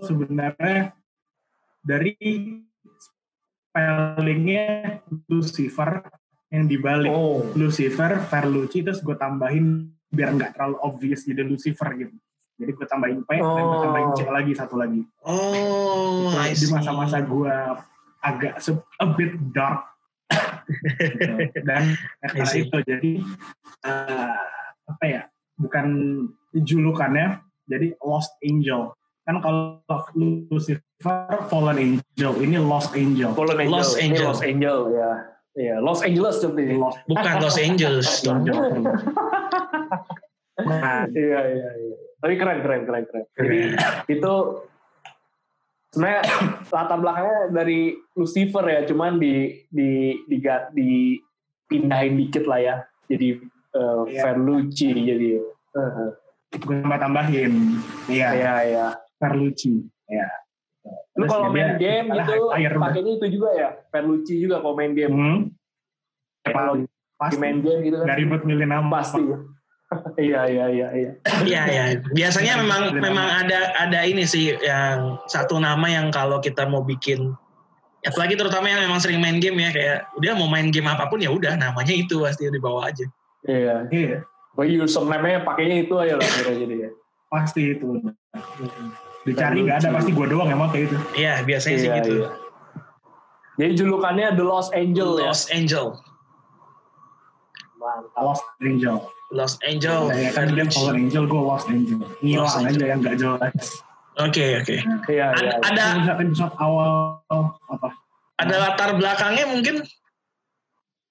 sebenarnya 0.05 0.93
dari 1.81 2.13
spellingnya 3.73 4.99
Lucifer 5.29 6.05
yang 6.53 6.69
dibalik 6.69 7.09
Oh. 7.09 7.41
Lucifer, 7.57 8.21
Ferlucci 8.29 8.85
terus 8.85 9.01
gue 9.01 9.17
tambahin 9.17 9.89
biar 10.09 10.37
nggak 10.37 10.53
terlalu 10.55 10.77
obvious 10.85 11.25
jadi 11.25 11.41
Lucifer 11.43 11.89
gitu. 11.97 12.15
Jadi 12.55 12.71
gue 12.71 12.87
tambahin 12.87 13.19
P 13.27 13.31
dan 13.35 13.43
gue 13.43 13.77
Oh. 13.77 13.83
tambahin 13.83 14.09
C 14.15 14.19
lagi 14.31 14.51
satu 14.55 14.75
lagi. 14.79 15.01
Oh, 15.27 16.31
I 16.31 16.55
di 16.55 16.67
masa-masa 16.71 17.19
gue 17.19 17.55
agak 18.23 18.57
a 19.01 19.05
bit 19.13 19.35
dark 19.51 19.95
Gitu. 20.65 21.33
dan 21.69 21.93
karena 22.25 22.53
itu 22.57 22.77
jadi 22.89 23.11
eh, 23.85 24.35
apa 24.89 25.03
ya 25.05 25.21
bukan 25.61 25.85
julukannya 26.57 27.41
jadi 27.69 27.93
Lost 28.01 28.33
Angel 28.41 28.93
kan 29.25 29.41
kalau 29.41 29.81
Lucifer 30.49 30.85
Fallen 31.49 31.77
Angel 31.77 32.33
ini 32.41 32.57
Lost 32.57 32.93
Angel 32.97 33.33
Fallen 33.37 33.57
Angel. 33.61 33.73
Los 33.73 33.93
Ini 33.97 34.17
Angel. 34.17 34.25
Los 34.25 34.41
Angel, 34.41 34.77
ya. 34.93 35.11
Iya, 35.55 35.75
Los 35.79 36.03
Angeles 36.03 36.35
seperti. 36.43 36.75
Lost 36.75 36.99
Bukan 37.07 37.33
Los 37.39 37.55
Angeles 37.55 38.09
dong. 38.27 38.43
Angel 38.43 38.59
nah, 40.65 41.07
Iya, 41.15 41.39
iya, 41.47 41.69
iya. 41.79 41.94
Tapi 42.25 42.33
keren, 42.41 42.59
keren, 42.65 42.81
keren, 42.89 43.03
keren. 43.05 43.25
Jadi 43.37 43.59
itu 44.17 44.33
sebenarnya 45.93 46.21
latar 46.73 46.97
belakangnya 46.97 47.39
dari 47.53 47.93
Lucifer 48.17 48.65
ya, 48.65 48.81
cuman 48.89 49.21
di 49.21 49.61
di 49.69 50.17
di, 50.25 50.37
di 50.73 50.89
pindahin 51.69 52.17
dikit 52.17 52.49
lah 52.49 52.57
ya. 52.57 52.75
Jadi 53.05 53.45
uh, 53.77 54.09
Iya. 54.09 54.21
Ferlucci 54.25 54.89
jadi. 54.89 55.27
Uh, 55.77 56.17
gue 56.55 56.75
tambah 56.81 56.99
tambahin 56.99 57.51
iya 58.07 58.31
Iya, 58.31 58.53
iya. 58.63 58.87
Ferlucci 59.19 59.83
ya 60.07 60.27
Lu 61.15 61.25
kalau 61.25 61.49
main 61.49 61.79
game 61.79 62.11
gitu 62.11 62.51
pakainya 62.77 63.11
itu 63.17 63.27
juga 63.39 63.49
ya, 63.55 63.69
Ferlucci 63.89 64.35
juga 64.37 64.61
kalau 64.61 64.75
main 64.75 64.91
game. 64.93 65.11
hmm, 65.15 65.39
Kalau 66.45 66.73
di 66.85 67.37
main 67.41 67.63
game 67.63 67.79
gitu 67.87 67.95
kan 67.97 68.05
nggak 68.05 68.19
ribet 68.21 68.41
milih 68.43 68.67
nama 68.69 68.85
pasti. 68.91 69.23
Iya, 70.15 70.41
iya, 70.47 70.65
iya, 70.71 70.87
iya. 70.93 71.11
Iya 71.43 71.63
ya, 71.67 71.83
biasanya 72.11 72.53
memang 72.63 72.81
memang 72.97 73.27
ada 73.45 73.73
ada 73.75 73.99
ini 74.03 74.23
sih 74.23 74.55
yang 74.57 75.19
satu 75.27 75.59
nama 75.59 75.85
yang 75.87 76.09
kalau 76.09 76.39
kita 76.39 76.63
mau 76.65 76.81
bikin 76.81 77.33
apalagi 78.05 78.37
terutama 78.37 78.69
yang 78.69 78.85
memang 78.85 79.01
sering 79.01 79.17
main 79.17 79.41
game 79.41 79.57
ya 79.57 79.73
kayak 79.73 79.97
udah 80.15 80.37
mau 80.37 80.45
main 80.45 80.69
game 80.69 80.85
apa 80.85 81.09
pun 81.09 81.17
ya 81.19 81.33
udah 81.33 81.57
namanya 81.57 81.89
itu 81.91 82.21
pasti 82.21 82.47
dibawa 82.47 82.89
aja. 82.93 83.05
Iya. 83.45 83.89
iya 83.89 84.19
Oh, 84.55 84.63
username-nya 84.63 85.43
pakainya 85.43 85.83
itu 85.83 85.93
aja 85.99 86.15
lah 86.15 86.23
kira 86.31 86.55
jadi 86.55 86.75
ya. 86.87 86.89
pasti 87.27 87.75
itu 87.75 87.99
dicari 89.27 89.67
nggak 89.67 89.83
ada 89.83 89.89
pasti 89.99 90.15
gue 90.15 90.27
doang 90.31 90.47
emang 90.47 90.71
kayak 90.71 90.87
itu 90.87 90.97
Iya 91.19 91.43
biasanya 91.43 91.77
sih 91.81 91.89
Iya, 91.91 91.97
gitu. 91.99 92.11
iya. 92.23 92.29
Jadi 93.55 93.71
julukannya 93.75 94.27
The 94.35 94.45
Lost 94.47 94.71
Angel 94.71 95.09
ya. 95.19 95.27
Lost 95.27 95.47
Angel, 95.51 95.95
Mantap. 97.75 98.21
Lost 98.21 98.45
Angel 98.61 98.97
Lost 99.33 99.57
Angel. 99.65 100.09
Kayak 100.13 100.31
kan 100.37 100.47
dia. 100.53 100.65
Fallen 100.69 100.97
Angel 101.09 101.23
gue 101.25 101.41
Lost 101.41 101.67
Angel 101.67 101.97
Lost 101.99 102.17
ngilang 102.23 102.47
Angel. 102.63 102.71
aja 102.71 102.85
yang 102.87 102.99
nggak 103.03 103.17
jelas 103.19 103.67
Oke 104.15 104.63
oke. 104.63 104.79
Iya, 105.11 105.35
Ada, 105.35 105.43
iya. 105.43 105.51
ada 105.59 105.83
Ada 105.99 106.11
episode 106.23 106.55
awal 106.63 107.19
apa 107.67 107.89
ada 108.35 108.55
latar 108.59 108.89
belakangnya 108.95 109.45
mungkin 109.51 109.83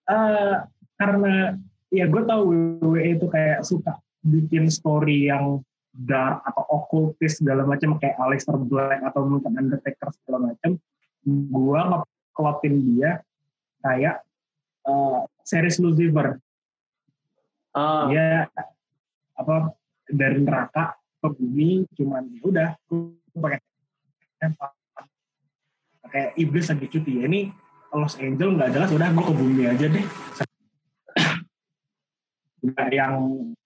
Eh, 0.04 0.56
karena 1.00 1.56
ya 1.88 2.04
gue 2.04 2.22
tahu 2.28 2.42
WWE 2.84 3.16
itu 3.16 3.26
kayak 3.32 3.64
suka 3.64 3.96
bikin 4.20 4.68
story 4.68 5.32
yang 5.32 5.64
dark 5.96 6.44
atau 6.44 6.64
occultist 6.68 7.40
segala 7.40 7.64
macam 7.64 7.96
kayak 7.96 8.20
Aleister 8.20 8.58
Black 8.60 9.00
atau 9.00 9.24
mungkin 9.24 9.56
Undertaker 9.56 10.12
segala 10.20 10.52
macam 10.52 10.76
gue 11.24 11.80
ngeplotin 11.88 12.74
dia 12.84 13.24
kayak 13.80 14.20
eh, 14.84 15.20
series 15.40 15.80
Lucifer 15.80 16.36
Ah, 17.74 18.06
dia 18.06 18.46
apa 19.34 19.74
dari 20.06 20.38
neraka 20.40 20.94
ke 21.18 21.28
bumi 21.34 21.82
cuman 21.90 22.22
ya 22.30 22.40
udah 22.46 22.68
pakai 23.34 23.58
kayak 26.06 26.30
iblis 26.38 26.70
lagi 26.70 26.86
cuti 26.86 27.12
ya 27.18 27.26
ini 27.26 27.50
Los 27.94 28.14
Angel 28.18 28.54
nggak 28.54 28.70
jelas 28.74 28.90
udah 28.94 29.08
gue 29.10 29.24
ke 29.26 29.34
bumi 29.34 29.62
aja 29.66 29.86
deh. 29.90 30.04
Nggak 32.62 32.88
yang 32.94 33.14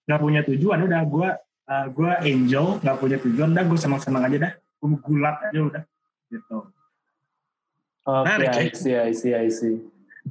nggak 0.05 0.19
punya 0.21 0.41
tujuan 0.45 0.79
udah 0.89 1.01
gue 1.05 1.29
uh, 1.69 1.85
gue 1.93 2.11
angel 2.25 2.65
nggak 2.81 2.97
punya 2.97 3.17
tujuan 3.21 3.53
udah 3.53 3.63
gue 3.65 3.77
senang 3.77 4.01
senang 4.01 4.25
aja 4.25 4.37
dah. 4.49 4.53
Gue 4.81 4.97
gulat 5.05 5.37
aja 5.49 5.59
udah 5.69 5.83
gitu. 6.33 6.57
Oke, 8.09 8.25
Menarik 8.25 8.47
ya. 8.49 8.61
I 8.65 8.69
see, 8.73 8.95
I 8.97 9.11
see, 9.13 9.33
I 9.37 9.49
see. 9.53 9.77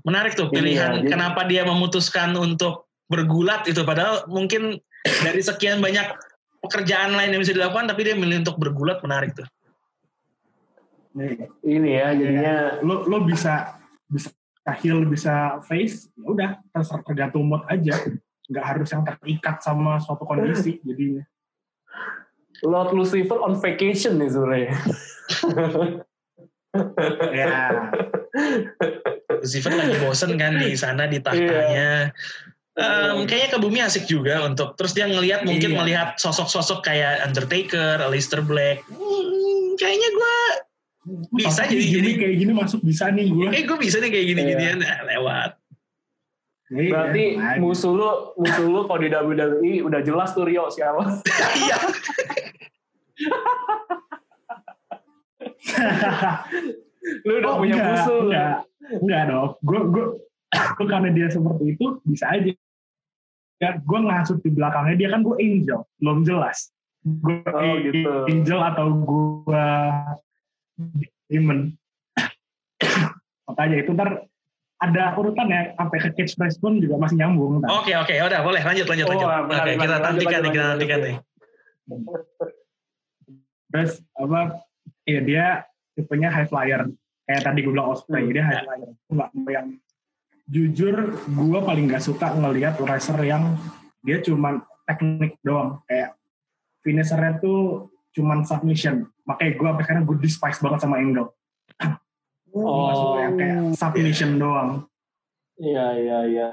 menarik 0.06 0.34
tuh 0.38 0.46
Ini 0.50 0.54
pilihan 0.54 0.92
jadi- 1.02 1.10
kenapa 1.10 1.42
dia 1.46 1.62
memutuskan 1.66 2.30
untuk 2.38 2.87
bergulat 3.08 3.64
itu 3.66 3.80
padahal 3.82 4.28
mungkin 4.28 4.76
dari 5.24 5.40
sekian 5.40 5.80
banyak 5.80 6.12
pekerjaan 6.60 7.16
lain 7.16 7.34
yang 7.34 7.40
bisa 7.42 7.56
dilakukan 7.56 7.88
tapi 7.88 8.04
dia 8.04 8.14
milih 8.14 8.44
untuk 8.44 8.60
bergulat 8.60 9.00
menarik 9.00 9.32
tuh. 9.32 9.48
Nih, 11.16 11.48
Ini 11.64 11.88
ya, 11.88 12.08
jadinya 12.14 12.54
lo 12.84 13.08
lo 13.08 13.24
bisa 13.24 13.80
bisa 14.06 14.30
heal 14.84 15.08
bisa 15.08 15.58
face 15.64 16.12
ya 16.12 16.28
udah 16.28 16.50
terserah 16.76 17.00
tergantung 17.00 17.48
mood 17.48 17.64
aja 17.72 17.96
nggak 18.48 18.64
harus 18.64 18.88
yang 18.92 19.00
terikat 19.04 19.64
sama 19.64 19.96
suatu 19.96 20.28
kondisi 20.28 20.76
jadi 20.88 21.24
Lord 22.66 22.90
Lucifer 22.90 23.38
on 23.38 23.54
vacation 23.54 24.18
nih 24.18 24.34
sebenarnya. 24.34 24.74
ya 27.30 27.54
Lucifer 29.38 29.72
lagi 29.78 29.96
bosen 30.02 30.34
kan 30.34 30.58
di 30.58 30.74
sana 30.74 31.06
di 31.06 31.22
tahtanya. 31.22 32.10
Em, 32.78 33.26
kayaknya 33.26 33.48
ke 33.50 33.58
bumi 33.58 33.78
asik 33.80 34.06
juga 34.06 34.38
untuk 34.40 34.72
terus 34.72 34.94
dia 34.94 35.04
ngelihat 35.04 35.42
mungkin 35.42 35.66
Iya. 35.68 35.76
melihat 35.76 36.08
sosok-sosok 36.16 36.80
kayak 36.80 37.26
Undertaker, 37.26 37.98
Aleister 37.98 38.38
Black. 38.40 38.86
Hmm, 38.86 39.74
kayaknya 39.74 40.08
gue 40.08 40.36
bisa 41.34 41.64
jadi 41.64 41.74
gini, 41.74 41.90
jadi 41.90 42.10
kayak 42.16 42.36
gini 42.38 42.52
masuk 42.52 42.80
bisa 42.80 43.08
nih 43.08 43.26
gue 43.26 43.48
eh 43.50 43.62
gue 43.64 43.76
bisa 43.76 43.98
nih 43.98 44.08
kayak 44.08 44.26
gini-ginian 44.28 44.78
Nah, 44.78 44.98
lewat. 45.04 45.50
Iya, 46.68 46.90
Berarti 46.92 47.24
makanya. 47.34 47.58
musuh 47.58 47.92
lu, 47.92 48.08
musuh 48.36 48.66
lu 48.68 48.80
kalau 48.84 49.00
di 49.00 49.08
WWE 49.08 49.72
udah 49.82 50.00
jelas 50.00 50.30
tuh 50.30 50.44
Rio 50.44 50.68
siapa. 50.68 51.02
Iya. 51.58 51.76
Lu 57.24 57.32
udah 57.34 57.50
Oh, 57.50 57.58
punya 57.58 57.74
enggak, 57.74 57.88
musuh. 57.96 58.20
Enggak, 58.22 58.54
enggak 59.00 59.22
dong. 59.26 59.48
Gue 59.60 59.80
gue 59.88 60.04
karena 60.84 61.08
dia 61.10 61.26
seperti 61.28 61.64
itu 61.72 61.84
bisa 62.04 62.24
aja. 62.28 62.52
Ya, 63.58 63.74
gue 63.74 63.98
ngasut 63.98 64.38
di 64.40 64.54
belakangnya 64.54 64.94
dia 64.94 65.08
kan 65.10 65.26
gue 65.26 65.34
angel, 65.36 65.82
belum 65.98 66.22
jelas. 66.22 66.70
Gue 67.02 67.42
Oh, 67.50 67.74
gitu. 67.82 68.06
angel 68.30 68.60
atau 68.62 68.86
gue 68.94 69.66
demon. 71.26 71.74
Makanya 73.50 73.76
itu 73.82 73.90
ntar 73.98 74.30
ada 74.78 75.10
urutan 75.18 75.50
ya 75.50 75.74
sampai 75.74 75.98
ke 75.98 76.08
catchphrase 76.14 76.62
pun 76.62 76.78
juga 76.78 77.02
masih 77.02 77.18
nyambung. 77.18 77.58
Oke 77.66 77.98
oke 77.98 78.14
okay, 78.14 78.22
udah 78.22 78.46
boleh 78.46 78.62
lanjut 78.62 78.86
lanjut 78.86 79.06
Oh, 79.06 79.10
lanjut. 79.10 79.26
benar, 79.26 79.42
Oke 79.66 79.72
benar, 79.74 79.74
kita 79.74 79.96
nantikan 80.06 80.38
nih 80.38 80.50
kita 80.54 80.66
nantikan 80.70 80.98
nih. 81.02 81.16
Terus 83.68 83.92
apa? 84.14 84.40
Ya 85.02 85.20
dia 85.24 85.46
tipenya 85.98 86.30
high 86.30 86.46
flyer. 86.46 86.86
Kayak 87.26 87.42
tadi 87.44 87.58
gue 87.60 87.72
bilang 87.74 87.92
Osprey, 87.92 88.22
Hmm, 88.24 88.32
dia 88.32 88.44
high 88.46 88.54
ya. 88.54 88.62
flyer. 88.64 88.88
Nggak 89.10 89.28
yang 89.50 89.66
jujur 90.48 90.96
gue 91.28 91.60
paling 91.60 91.92
nggak 91.92 92.02
suka 92.02 92.32
ngelihat 92.34 92.80
racer 92.80 93.20
yang 93.22 93.54
dia 94.02 94.18
cuman 94.24 94.64
teknik 94.88 95.36
doang. 95.44 95.84
Kayak 95.84 96.16
finishernya 96.80 97.36
tuh 97.38 97.92
cuman 98.16 98.42
submission. 98.48 99.04
Makanya 99.28 99.52
gue 99.54 99.66
sampai 99.68 99.84
sekarang 99.84 100.04
gue 100.08 100.16
despise 100.18 100.58
banget 100.64 100.80
sama 100.80 100.96
Angle 100.98 101.28
Gua 102.48 102.64
nggak 102.64 102.96
suka 102.96 103.18
yang 103.20 103.34
kayak 103.36 103.58
submission 103.76 104.30
doang. 104.40 104.70
Iya, 105.58 105.86
iya, 106.00 106.18
iya. 106.30 106.48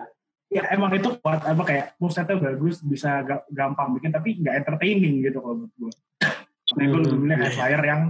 ya 0.45 0.61
emang 0.71 0.93
itu 0.93 1.09
kuat 1.19 1.41
apa 1.41 1.63
kayak 1.65 1.85
movesetnya 1.97 2.37
bagus 2.37 2.79
bisa 2.85 3.25
ga- 3.25 3.43
gampang 3.49 3.97
bikin 3.97 4.13
tapi 4.13 4.37
nggak 4.39 4.61
entertaining 4.63 5.25
gitu 5.25 5.41
kalau 5.41 5.57
menurut 5.57 5.73
gue 5.75 5.91
nah 6.77 6.85
gue 6.85 6.95
Hmm, 6.95 7.05
lebih 7.05 7.17
milih 7.17 7.81
yang 7.81 8.01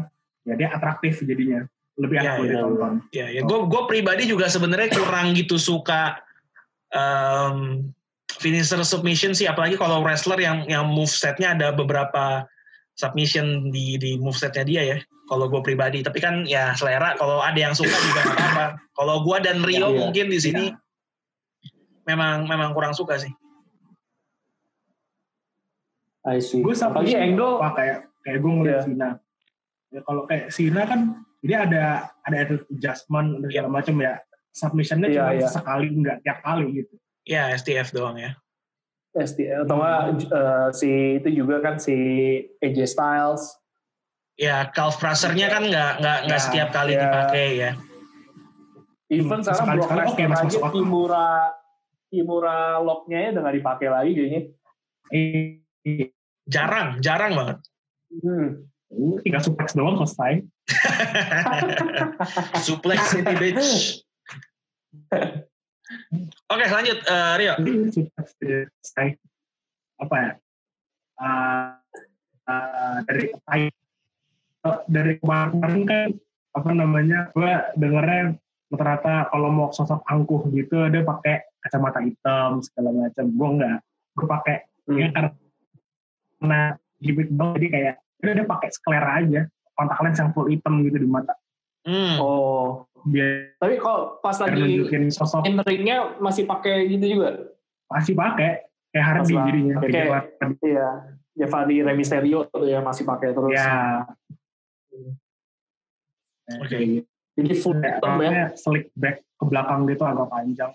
ya 0.44 0.54
dia 0.60 0.70
atraktif 0.76 1.24
jadinya 1.24 1.64
lebih 1.96 2.18
Iya, 2.20 2.24
enak 2.24 2.34
buat 2.36 2.46
iya, 2.46 2.56
ditonton 2.60 2.94
Ya, 3.16 3.26
ya. 3.32 3.42
Gue 3.48 3.60
gue 3.72 3.82
pribadi 3.88 4.24
juga 4.28 4.52
sebenarnya 4.52 4.92
kurang 4.92 5.32
gitu 5.32 5.56
suka 5.56 6.20
um, 6.92 7.88
finisher 8.36 8.82
submission 8.84 9.32
sih, 9.32 9.48
apalagi 9.48 9.80
kalau 9.80 10.04
wrestler 10.04 10.36
yang 10.40 10.68
yang 10.68 10.84
move 10.92 11.12
setnya 11.12 11.56
ada 11.56 11.72
beberapa 11.72 12.44
submission 13.00 13.72
di 13.72 13.96
di 13.96 14.20
move 14.20 14.36
setnya 14.36 14.64
dia 14.68 14.82
ya. 14.84 14.98
Kalau 15.26 15.50
gue 15.50 15.58
pribadi, 15.64 16.06
tapi 16.06 16.22
kan 16.22 16.46
ya 16.46 16.76
selera. 16.78 17.18
Kalau 17.18 17.42
ada 17.42 17.58
yang 17.58 17.74
suka 17.74 17.96
juga 17.98 18.22
nggak 18.30 18.38
apa-apa. 18.38 18.66
Kalau 18.94 19.16
gue 19.26 19.38
dan 19.42 19.58
Rio 19.66 19.80
Iya, 19.80 19.88
iya. 19.90 20.00
mungkin 20.06 20.26
di 20.30 20.40
sini 20.40 20.64
Iya. 20.70 20.78
memang 22.06 22.46
memang 22.46 22.76
kurang 22.78 22.94
suka 22.94 23.18
sih. 23.18 23.34
I 26.26 26.42
see. 26.42 26.62
gue 26.62 26.74
Apalagi 26.74 27.14
angle, 27.18 27.62
apa 27.62 27.70
kayak 27.78 27.98
kayak 28.26 28.38
gue 28.42 28.52
ngeliat 28.52 28.82
Iya. 28.82 28.86
Sina 28.86 29.10
ya, 29.94 30.00
kalau 30.06 30.22
kayak 30.26 30.46
Sina 30.54 30.82
kan 30.90 31.00
dia 31.46 31.58
ada 31.64 31.84
ada 32.26 32.38
adjustment 32.74 33.40
dan 33.40 33.48
segala 33.54 33.70
macam 33.70 33.96
ya 34.02 34.18
submissionnya 34.52 35.08
Iya, 35.08 35.18
cuma 35.22 35.32
iya. 35.38 35.48
sekali 35.48 35.88
nggak 35.94 36.18
tiap 36.26 36.40
kali 36.42 36.66
gitu 36.76 36.94
Ya 37.26 37.50
STF 37.54 37.90
doang 37.90 38.18
ya. 38.18 38.38
SDL, 39.16 39.64
atau 39.64 39.80
nggak 39.80 40.28
eh, 40.28 40.68
si 40.76 40.90
itu 41.18 41.30
juga 41.34 41.64
kan 41.64 41.80
si 41.80 41.96
AJ 42.60 42.78
Styles. 42.86 43.44
Ya 44.36 44.68
calf 44.70 45.00
crusher-nya 45.00 45.48
kan 45.48 45.64
nggak 45.64 46.04
nggak 46.04 46.20
nggak 46.28 46.38
Ya, 46.38 46.46
setiap 46.46 46.70
kali 46.70 46.94
ya. 46.94 47.02
dipakai 47.02 47.48
ya. 47.56 47.72
Even 49.08 49.40
Hmm, 49.40 49.46
sekarang 49.48 49.80
oke, 49.80 49.96
Lesnar 49.96 50.30
masuk 50.36 50.62
aja. 50.62 50.70
Kimura 50.70 51.28
Kimura 52.12 52.58
locknya 52.78 53.18
ya 53.24 53.30
udah 53.34 53.42
nggak 53.42 53.58
dipakai 53.58 53.88
lagi 53.88 54.12
kayaknya. 54.14 54.42
eh 55.10 56.12
Jarang, 56.46 57.02
jarang 57.02 57.34
banget. 57.34 57.58
Hmm. 58.22 58.70
Tinggal 59.22 59.42
suplex 59.42 59.74
doang 59.74 59.98
selesai 60.02 60.42
Suplex 62.66 63.14
City 63.14 63.34
Bitch. 63.38 64.02
Oke 66.50 66.66
lanjut 66.70 67.00
eh, 67.06 67.34
Rio. 67.38 67.54
suplex 67.94 68.28
selesai 68.42 69.08
apa 69.96 70.16
ya 70.20 70.32
uh, 71.24 71.72
uh, 72.52 72.98
dari 73.08 73.32
uh, 74.66 74.80
dari 74.92 75.14
kemarin 75.22 75.82
kan 75.88 76.10
apa 76.56 76.70
namanya 76.76 77.32
gue 77.32 77.52
dengernya 77.80 78.36
rata-rata 78.74 79.30
kalau 79.32 79.50
mau 79.54 79.70
sosok 79.72 80.04
angkuh 80.10 80.52
gitu 80.52 80.90
dia 80.92 81.06
pakai 81.06 81.48
kacamata 81.64 82.04
hitam 82.04 82.60
segala 82.60 82.92
macam 82.92 83.26
gue 83.32 83.50
enggak 83.56 83.78
gue 84.20 84.28
pakai 84.28 84.58
Hmm. 84.86 85.02
ya 85.02 85.10
karena 85.10 86.60
gimmick 87.02 87.30
dong 87.34 87.58
jadi 87.58 87.68
kayak 87.74 87.96
dia 88.26 88.36
dia 88.36 88.48
pakai 88.48 88.70
sklera 88.70 89.22
aja 89.22 89.42
kontak 89.74 90.00
lens 90.02 90.18
yang 90.18 90.32
full 90.34 90.50
hitam 90.50 90.82
gitu 90.82 90.98
di 90.98 91.08
mata 91.08 91.34
Hmm. 91.86 92.18
Oh, 92.18 92.90
biar 93.06 93.62
tapi 93.62 93.78
kok 93.78 94.18
pas 94.18 94.34
lagi 94.42 94.58
nunjukin 94.58 95.06
sosok 95.14 95.46
in 95.46 95.62
ringnya 95.62 96.18
masih 96.18 96.50
pakai 96.50 96.90
gitu 96.90 97.06
juga? 97.14 97.54
masih 97.86 98.18
pakai 98.18 98.66
kayak 98.90 99.06
Hardy 99.06 99.34
lah. 99.38 99.46
jadinya 99.46 99.76
Oke. 99.78 99.90
kayak. 99.94 100.24
Iya. 100.66 100.90
Jafari 101.38 101.86
Rey 101.86 101.94
Mysterio 101.94 102.50
tuh 102.50 102.66
ya 102.66 102.82
masih 102.82 103.06
pakai 103.06 103.38
terus. 103.38 103.54
ya 103.54 104.02
Oke. 106.58 107.06
Jadi 107.36 107.54
full 107.54 107.78
ya. 107.78 108.00
rambutnya 108.00 108.44
slick 108.56 108.90
back 108.96 109.22
ke 109.36 109.44
belakang 109.46 109.86
gitu 109.86 110.02
agak 110.02 110.26
panjang 110.26 110.74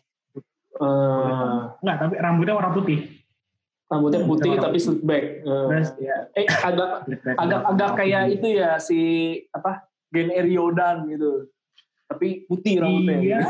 Eh, 0.81 1.61
enggak 1.83 1.97
tapi 1.99 2.15
rambutnya 2.17 2.55
warna 2.55 2.71
putih 2.71 3.20
rambutnya 3.91 4.23
putih 4.23 4.51
Warna 4.55 4.65
tapi 4.71 4.79
putih. 4.79 4.87
slick 4.87 5.03
back. 5.03 5.25
Eh, 5.43 5.65
terus 5.67 5.91
ya. 5.99 6.17
Eh 6.39 6.47
agak 6.47 6.91
agak 7.43 7.61
agak 7.75 7.91
kayak 7.99 8.23
itu 8.39 8.47
ya 8.55 8.79
si 8.79 9.01
apa 9.51 9.91
Gen 10.15 10.31
Eriodan 10.31 11.11
gitu. 11.11 11.51
Tapi 12.07 12.47
putih 12.47 12.79
rambutnya. 12.79 13.19
iya 13.19 13.41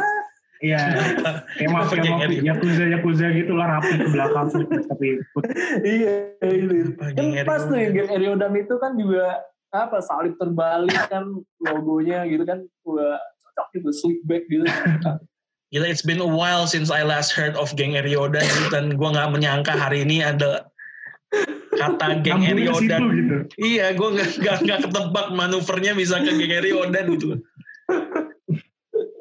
iya 0.60 0.80
kayak 1.56 1.70
mau 1.72 1.88
Erio? 1.88 2.44
yakuza 2.44 2.84
yakuza 2.84 3.32
gitu 3.32 3.56
lah 3.56 3.80
rapi 3.80 3.96
ke 3.96 4.08
belakang 4.12 4.48
tapi 4.92 5.08
putih 5.32 5.56
iya 6.00 6.12
itu. 6.44 6.92
Kan 6.96 7.12
Gen 7.16 7.44
pas 7.44 7.64
tuh 7.64 7.76
Eriodan? 7.76 7.96
Gen 7.96 8.08
Eriodan 8.16 8.52
itu 8.56 8.74
kan 8.80 8.92
juga 8.96 9.44
apa 9.70 10.02
salib 10.02 10.34
terbalik 10.36 11.00
kan 11.08 11.24
logonya 11.62 12.26
gitu 12.28 12.42
kan 12.48 12.64
gua 12.84 13.16
cocok 13.44 13.66
juga 13.76 13.90
slick 13.92 14.20
back 14.24 14.44
gitu. 14.48 14.64
Gila, 15.70 15.86
it's 15.86 16.02
been 16.02 16.18
a 16.18 16.26
while 16.26 16.66
since 16.66 16.90
I 16.90 17.06
last 17.06 17.30
heard 17.30 17.54
of 17.54 17.70
geng 17.78 17.94
Eriodan 17.94 18.42
dan 18.74 18.98
gue 18.98 19.08
nggak 19.14 19.30
menyangka 19.30 19.70
hari 19.70 20.02
ini 20.02 20.18
ada 20.18 20.66
kata 21.78 22.26
geng 22.26 22.42
Eriodan. 22.42 23.06
gitu 23.14 23.36
Iya, 23.54 23.94
gue 23.94 24.08
nggak 24.18 24.30
nggak 24.42 24.56
nggak 24.66 24.78
ketebak 24.90 25.26
manuvernya 25.30 25.94
bisa 25.94 26.18
ke 26.26 26.34
geng 26.34 26.50
Eriodan 26.50 27.14
gitu. 27.14 27.38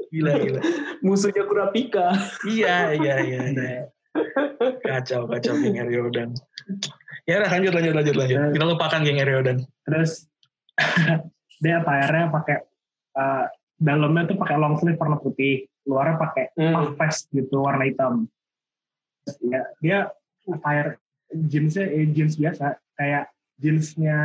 Gila, 0.09 0.33
gila. 0.41 0.61
Musuhnya 1.05 1.45
Kurapika. 1.45 2.17
Iya, 2.41 2.97
iya, 2.97 3.15
iya. 3.21 3.41
iya. 3.53 3.81
Kacau, 4.81 5.29
kacau 5.29 5.53
geng 5.53 5.77
Eriodan. 5.77 6.33
Ya 7.29 7.45
udah 7.45 7.49
lanjut, 7.53 7.77
lanjut, 7.77 7.93
lanjut, 7.93 8.15
lanjut. 8.17 8.37
Kita 8.57 8.65
lupakan 8.65 8.99
geng 9.05 9.21
Eriodan. 9.21 9.69
terus 9.85 10.25
dia 11.61 11.85
attire-nya 11.85 12.33
pakai 12.33 12.57
uh, 13.21 13.45
dalamnya 13.77 14.33
tuh 14.33 14.37
pakai 14.41 14.57
long 14.57 14.81
sleeve 14.81 14.97
warna 14.97 15.21
putih 15.21 15.68
luarnya 15.85 16.15
pakai 16.17 16.45
Hmm. 16.55 16.73
puff 16.75 16.89
vest 16.97 17.23
gitu 17.31 17.63
warna 17.63 17.87
hitam 17.87 18.27
ya 19.45 19.61
dia 19.79 19.99
attire 20.49 20.97
jeansnya 21.29 21.85
eh, 21.87 22.09
jeans 22.09 22.35
biasa 22.35 22.65
kayak 22.97 23.29
jeansnya 23.61 24.17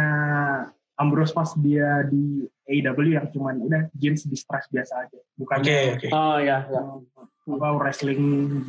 Ambrose 0.95 1.35
pas 1.35 1.51
dia 1.59 2.07
di 2.07 2.47
AEW 2.65 3.19
yang 3.19 3.27
cuman 3.29 3.61
udah 3.61 3.91
jeans 3.99 4.25
di 4.25 4.39
stress 4.39 4.71
biasa 4.71 5.05
aja 5.05 5.19
bukan 5.37 5.59
Oke, 5.61 5.79
oke. 5.99 6.09
Oh 6.15 6.39
ya, 6.39 6.65
ya. 6.65 6.81
apa 7.45 7.69
wrestling 7.77 8.23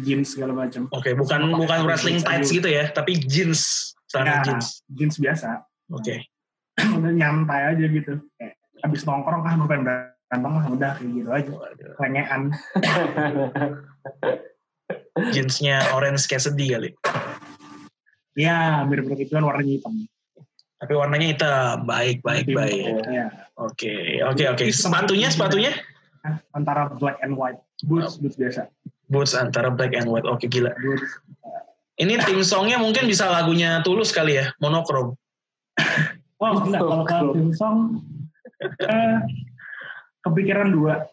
jeans 0.03 0.35
segala 0.35 0.51
macam 0.51 0.89
Oke, 0.91 1.15
bukan 1.15 1.53
bukan 1.55 1.79
wrestling 1.87 2.19
tights 2.19 2.51
gitu 2.51 2.67
ya, 2.67 2.91
tapi 2.91 3.15
jeans, 3.23 3.93
celana 4.11 4.41
ya, 4.43 4.51
jeans. 4.51 4.83
jeans 4.91 5.15
biasa 5.15 5.63
Oke. 5.95 6.27
udah 6.99 7.13
nyantai 7.13 7.71
aja 7.71 7.85
gitu 7.87 8.19
kayak 8.35 8.59
habis 8.83 9.07
nongkrong 9.07 9.47
ah 9.47 9.53
gue 9.55 9.67
pengen 10.25 10.41
berantem 10.41 10.51
ah 10.57 10.65
udah 10.73 10.91
kayak 10.97 11.11
gitu 11.13 11.29
aja 11.31 11.51
lengean 12.01 12.41
Jeansnya 15.33 15.95
Orange 15.95 16.27
Cassidy 16.27 16.75
kali. 16.75 16.89
ya 18.35 18.83
mirip-mirip 18.83 19.25
itu 19.25 19.31
kan 19.31 19.47
warnanya 19.47 19.79
hitam 19.79 19.93
Tapi 20.75 20.91
warnanya 20.91 21.27
hitam. 21.31 21.87
Baik, 21.87 22.19
baik, 22.19 22.51
baik. 22.51 22.83
ya 23.07 23.31
Oke, 23.55 24.19
oke, 24.27 24.43
oke. 24.51 24.65
Sepatunya, 24.75 25.31
sepatunya? 25.31 25.71
antara 26.51 26.89
black 26.99 27.15
and 27.23 27.37
white 27.39 27.55
boots 27.85 28.17
boots 28.19 28.35
biasa 28.35 28.67
Boots 29.07 29.37
antara 29.37 29.69
black 29.71 29.93
and 29.95 30.09
white. 30.11 30.27
Oke, 30.27 30.49
gila. 30.51 30.73
boots 30.83 31.07
Ini 31.95 32.19
tim 32.27 32.43
songnya 32.43 32.75
mungkin 32.75 33.07
bisa 33.07 33.23
lagunya 33.31 33.79
Tulus 33.87 34.11
kali 34.11 34.35
ya, 34.35 34.51
monokrom. 34.59 35.15
oh 36.43 36.51
enggak 36.59 36.83
kalau 36.83 37.05
kalau 37.07 37.31
tim 37.31 37.55
song 37.55 38.03
eh, 38.83 39.17
kepikiran 40.25 40.73
dua 40.73 41.05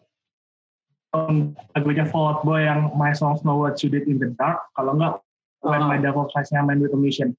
Um, 1.13 1.53
lagunya 1.77 2.09
Fall 2.09 2.25
Out 2.25 2.41
Boy 2.41 2.65
yang 2.65 2.89
My 2.97 3.13
Songs 3.13 3.45
Know 3.45 3.61
What 3.61 3.77
You 3.85 3.93
Did 3.93 4.09
in 4.09 4.17
the 4.17 4.33
Dark 4.33 4.65
kalau 4.73 4.97
enggak 4.97 5.21
When 5.61 5.85
Ah. 5.85 5.89
My 5.93 6.01
Devil 6.01 6.25
Flies-nya 6.33 6.65
Man 6.65 6.81
With 6.81 6.89
a 6.89 6.97
Mission 6.97 7.37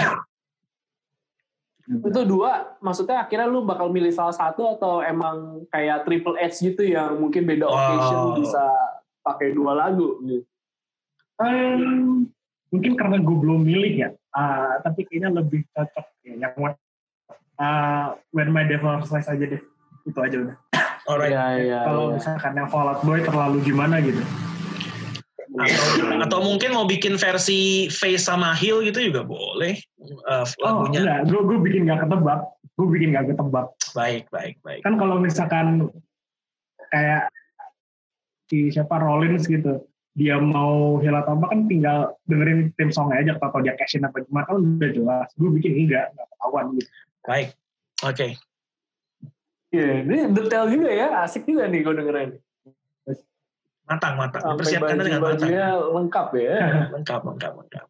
itu 2.08 2.20
dua, 2.24 2.80
maksudnya 2.80 3.28
akhirnya 3.28 3.44
lu 3.44 3.68
bakal 3.68 3.92
milih 3.92 4.08
salah 4.08 4.32
satu 4.32 4.80
atau 4.80 5.04
emang 5.04 5.68
kayak 5.68 6.08
triple 6.08 6.40
H 6.40 6.64
gitu 6.64 6.80
yang 6.80 7.20
mungkin 7.20 7.44
beda 7.44 7.68
Wow. 7.68 7.76
occasion 7.76 8.20
bisa 8.40 8.64
pakai 9.20 9.52
dua 9.52 9.76
lagu 9.76 10.16
gitu. 10.24 10.48
Ehm, 11.44 12.32
mungkin 12.72 12.92
karena 12.96 13.20
gue 13.20 13.36
belum 13.36 13.60
milih 13.60 13.94
ya, 14.00 14.08
Ah, 14.32 14.80
tapi 14.80 15.04
kayaknya 15.04 15.36
lebih 15.36 15.68
cocok 15.76 16.06
ya, 16.24 16.48
yang 16.48 16.56
ah, 17.60 18.16
When 18.32 18.48
My 18.48 18.64
Devil 18.64 19.04
Flies 19.04 19.28
aja 19.28 19.44
deh, 19.44 19.60
itu 20.04 20.18
aja 20.20 20.36
udah. 20.48 20.56
Alright. 21.04 21.32
Iya, 21.32 21.46
iya. 21.60 21.78
Kalau 21.84 22.04
iya. 22.08 22.14
misalkan 22.16 22.52
yang 22.56 22.68
Fallout 22.72 23.00
Boy 23.04 23.20
terlalu 23.20 23.58
gimana 23.64 24.00
gitu. 24.00 24.20
Atau, 25.54 26.18
atau 26.18 26.38
mungkin 26.42 26.74
mau 26.74 26.82
bikin 26.82 27.14
versi 27.14 27.86
Face 27.86 28.26
sama 28.26 28.58
Hill 28.58 28.82
gitu 28.90 29.06
juga 29.06 29.22
boleh 29.22 29.78
uh, 30.26 30.42
Oh 30.66 30.82
lagunya. 30.82 31.06
enggak, 31.06 31.18
gue 31.30 31.40
gue 31.46 31.58
bikin 31.62 31.80
gak 31.86 32.02
ketebak. 32.02 32.40
Gue 32.74 32.86
bikin 32.90 33.08
gak 33.14 33.26
ketebak. 33.30 33.66
Baik, 33.94 34.24
baik, 34.34 34.58
baik. 34.66 34.82
Kan 34.82 34.98
kalau 34.98 35.22
misalkan 35.22 35.94
kayak 36.90 37.30
si 38.50 38.74
siapa 38.74 38.98
Rollins 38.98 39.46
gitu, 39.46 39.86
dia 40.18 40.42
mau 40.42 40.98
Hill 40.98 41.14
atau 41.14 41.38
apa 41.38 41.54
kan 41.54 41.70
tinggal 41.70 42.18
dengerin 42.26 42.74
tim 42.74 42.90
songnya 42.90 43.22
aja 43.22 43.32
atau 43.38 43.62
dia 43.62 43.78
cashin 43.78 44.02
apa 44.02 44.26
gimana 44.26 44.50
kan 44.50 44.58
udah 44.58 44.90
jelas. 44.90 45.28
Gue 45.38 45.54
bikin 45.54 45.86
enggak, 45.86 46.10
enggak 46.18 46.26
ketahuan 46.34 46.64
gitu. 46.74 46.90
Baik. 47.30 47.48
Oke. 48.02 48.26
Iya, 49.74 50.06
ini 50.06 50.16
detail 50.30 50.66
juga 50.70 50.90
ya, 50.94 51.06
asik 51.26 51.50
juga 51.50 51.66
nih 51.66 51.82
gue 51.82 51.94
dengerin. 51.98 52.30
Matang, 53.84 54.14
matang. 54.16 54.42
Persiapkan 54.54 54.96
dengan 54.96 55.18
matang. 55.20 55.44
baju-bajunya 55.44 55.66
lengkap 55.76 56.28
ya. 56.38 56.56
Lengkap, 56.94 57.20
lengkap, 57.26 57.52
lengkap. 57.58 57.86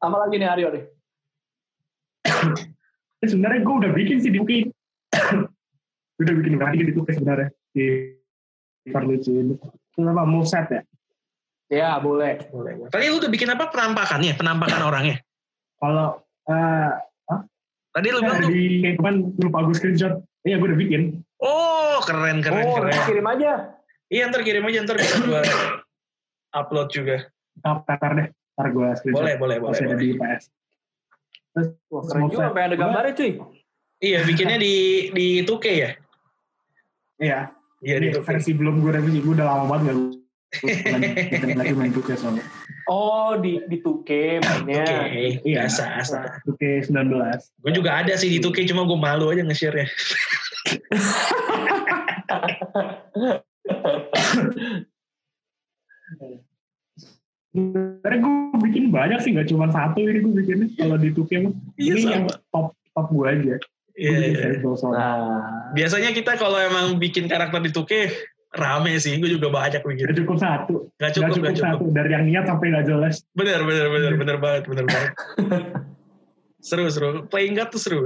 Apa 0.00 0.16
lagi 0.26 0.34
nih 0.36 0.48
Aryo 0.50 0.68
nih? 0.74 0.84
Ya, 3.20 3.26
sebenarnya 3.28 3.60
gue 3.62 3.74
udah 3.84 3.90
bikin 3.94 4.16
sih 4.20 4.32
di 4.32 4.40
udah 6.20 6.34
bikin 6.40 6.52
berarti 6.60 6.84
di 6.84 6.92
Uki 6.92 7.12
sebenarnya. 7.14 7.48
Di 7.72 7.86
Carlucci 8.90 9.30
ini. 9.32 9.54
Itu 9.56 10.04
apa, 10.04 10.24
moveset 10.26 10.66
ya? 10.68 10.82
Ya, 11.70 11.90
boleh. 12.02 12.50
Boleh. 12.50 12.90
Tadi 12.90 13.06
lu 13.08 13.22
udah 13.22 13.30
bikin 13.30 13.48
apa 13.48 13.70
penampakannya, 13.70 14.34
penampakan 14.34 14.82
orangnya? 14.82 15.16
Kalau 15.80 16.20
eh 16.50 16.92
Tadi 17.90 18.06
lu 18.14 18.22
bilang 18.22 18.38
ya, 18.38 18.46
tuh, 18.46 18.50
di 18.54 18.90
kemarin 18.94 19.18
lupa 19.34 19.58
gue 19.66 19.74
screenshot. 19.74 20.14
Iya 20.40 20.56
gue 20.56 20.68
udah 20.72 20.80
bikin. 20.80 21.02
oh 21.40 22.00
keren, 22.04 22.40
keren, 22.40 22.64
oh, 22.64 22.80
keren. 22.80 22.96
kirim 23.04 23.26
aja. 23.28 23.76
Iya 24.08 24.22
ntar 24.32 24.40
kirim 24.42 24.64
aja, 24.66 24.78
ntar 24.84 24.96
bisa 24.96 25.16
gua 25.22 25.42
upload 26.56 26.88
juga. 26.90 27.28
Nah, 27.62 27.84
ntar 27.84 28.12
deh. 28.16 28.28
Ntar 28.30 28.66
gue 28.72 28.88
screenshot. 28.98 29.20
Boleh, 29.20 29.34
boleh, 29.38 29.56
boleh. 29.62 29.72
Masih 29.76 29.84
ada 29.86 29.96
di 29.96 30.08
PS. 30.16 30.44
Terus, 31.50 31.68
Wah, 31.90 32.02
keren 32.06 32.22
juga 32.30 32.42
sampai 32.50 32.62
ada 32.70 32.76
gambarnya 32.78 33.12
cuy. 33.14 33.32
Iya, 34.00 34.18
bikinnya 34.24 34.56
di 34.56 34.74
di 35.12 35.26
2K 35.44 35.66
ya? 35.76 35.90
Iya. 37.20 37.38
Iya, 37.80 37.94
Ini 38.00 38.06
di 38.08 38.16
2K. 38.16 38.24
versi 38.24 38.50
belum 38.56 38.80
gue 38.80 38.92
revisi. 38.96 39.18
Gue 39.20 39.34
udah 39.36 39.46
lama 39.46 39.64
banget 39.76 39.92
gak 39.92 39.98
bikin 40.50 41.54
lagi 41.54 41.74
main 41.78 41.92
2K 41.94 42.18
soalnya. 42.18 42.44
Oh, 42.90 43.38
di 43.38 43.62
di 43.70 43.78
2K 43.78 44.42
mainnya. 44.42 45.06
Oke, 45.06 45.38
Iya. 45.46 45.66
biasa. 45.66 45.84
asa. 46.02 46.20
2K 46.42 46.90
19. 46.90 47.54
Gue 47.62 47.72
juga 47.72 47.90
ada 48.02 48.12
sih 48.18 48.26
di 48.26 48.42
2K, 48.42 48.66
cuma 48.66 48.82
gue 48.82 48.98
malu 48.98 49.30
aja 49.30 49.46
nge-share-nya. 49.46 49.86
Sebenernya 57.50 58.18
gue 58.22 58.58
bikin 58.62 58.84
banyak 58.94 59.18
sih, 59.22 59.34
gak 59.34 59.50
cuma 59.50 59.66
satu 59.70 60.02
ini 60.06 60.22
gue 60.22 60.32
bikinnya. 60.42 60.68
Kalau 60.78 60.96
di 60.98 61.10
2K 61.10 61.30
mah. 61.46 61.52
Iya, 61.78 61.92
ini 61.94 62.00
sama. 62.02 62.12
yang 62.14 62.24
top 62.54 62.66
top 62.94 63.06
gue 63.10 63.26
aja. 63.26 63.54
Iya, 63.98 64.16
bikin 64.32 64.50
iya. 64.62 64.70
Nah, 64.94 65.18
Biasanya 65.74 66.10
kita 66.14 66.38
kalau 66.38 66.58
emang 66.58 66.98
bikin 67.02 67.26
karakter 67.26 67.60
di 67.62 67.70
2K, 67.74 67.92
rame 68.50 68.98
sih. 68.98 69.14
Gue 69.18 69.30
juga 69.30 69.50
banyak 69.50 69.82
Gak 69.82 69.86
bikin. 69.86 70.16
cukup 70.26 70.38
satu. 70.42 70.74
Gak 70.98 70.98
Gak 70.98 71.10
cukup, 71.16 71.32
cukup 71.38 71.46
gak 71.46 71.56
cukup. 71.56 71.66
satu. 71.70 71.84
Dari 71.94 72.10
yang 72.10 72.24
niat 72.26 72.44
sampai 72.50 72.66
gak 72.74 72.86
jelas. 72.86 73.14
Bener, 73.34 73.60
bener, 73.62 73.86
bener, 73.90 74.12
bener 74.18 74.36
banget, 74.42 74.62
bener 74.66 74.86
banget. 74.90 75.10
seru, 76.68 76.86
seru. 76.90 77.08
Playing 77.30 77.54
God 77.58 77.68
tuh 77.70 77.80
seru. 77.80 78.00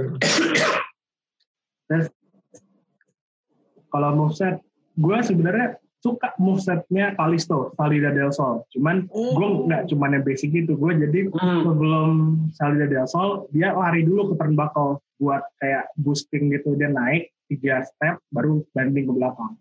Kalau 3.89 4.09
moveset, 4.11 4.59
gue 4.99 5.17
sebenarnya 5.23 5.79
suka 6.03 6.35
movesetnya 6.37 7.15
Kalisto, 7.17 7.73
Salida 7.79 8.11
Del 8.13 8.29
Sol. 8.29 8.61
Cuman 8.75 9.07
Oh. 9.09 9.33
gue 9.33 9.47
nggak 9.71 9.89
cuman 9.89 10.19
yang 10.19 10.23
basic 10.27 10.53
gitu. 10.53 10.75
Gue 10.77 10.93
jadi 10.99 11.31
hmm. 11.31 11.61
sebelum 11.65 12.09
Salida 12.53 12.85
Del 12.85 13.07
Sol, 13.09 13.47
dia 13.55 13.73
lari 13.73 14.03
dulu 14.05 14.33
ke 14.33 14.33
turnbuckle 14.37 14.99
buat 15.17 15.41
kayak 15.63 15.89
boosting 15.97 16.51
gitu. 16.53 16.75
Dia 16.77 16.91
naik 16.91 17.31
tiga 17.47 17.81
step, 17.87 18.19
baru 18.29 18.61
banding 18.75 19.09
ke 19.09 19.13
belakang. 19.15 19.55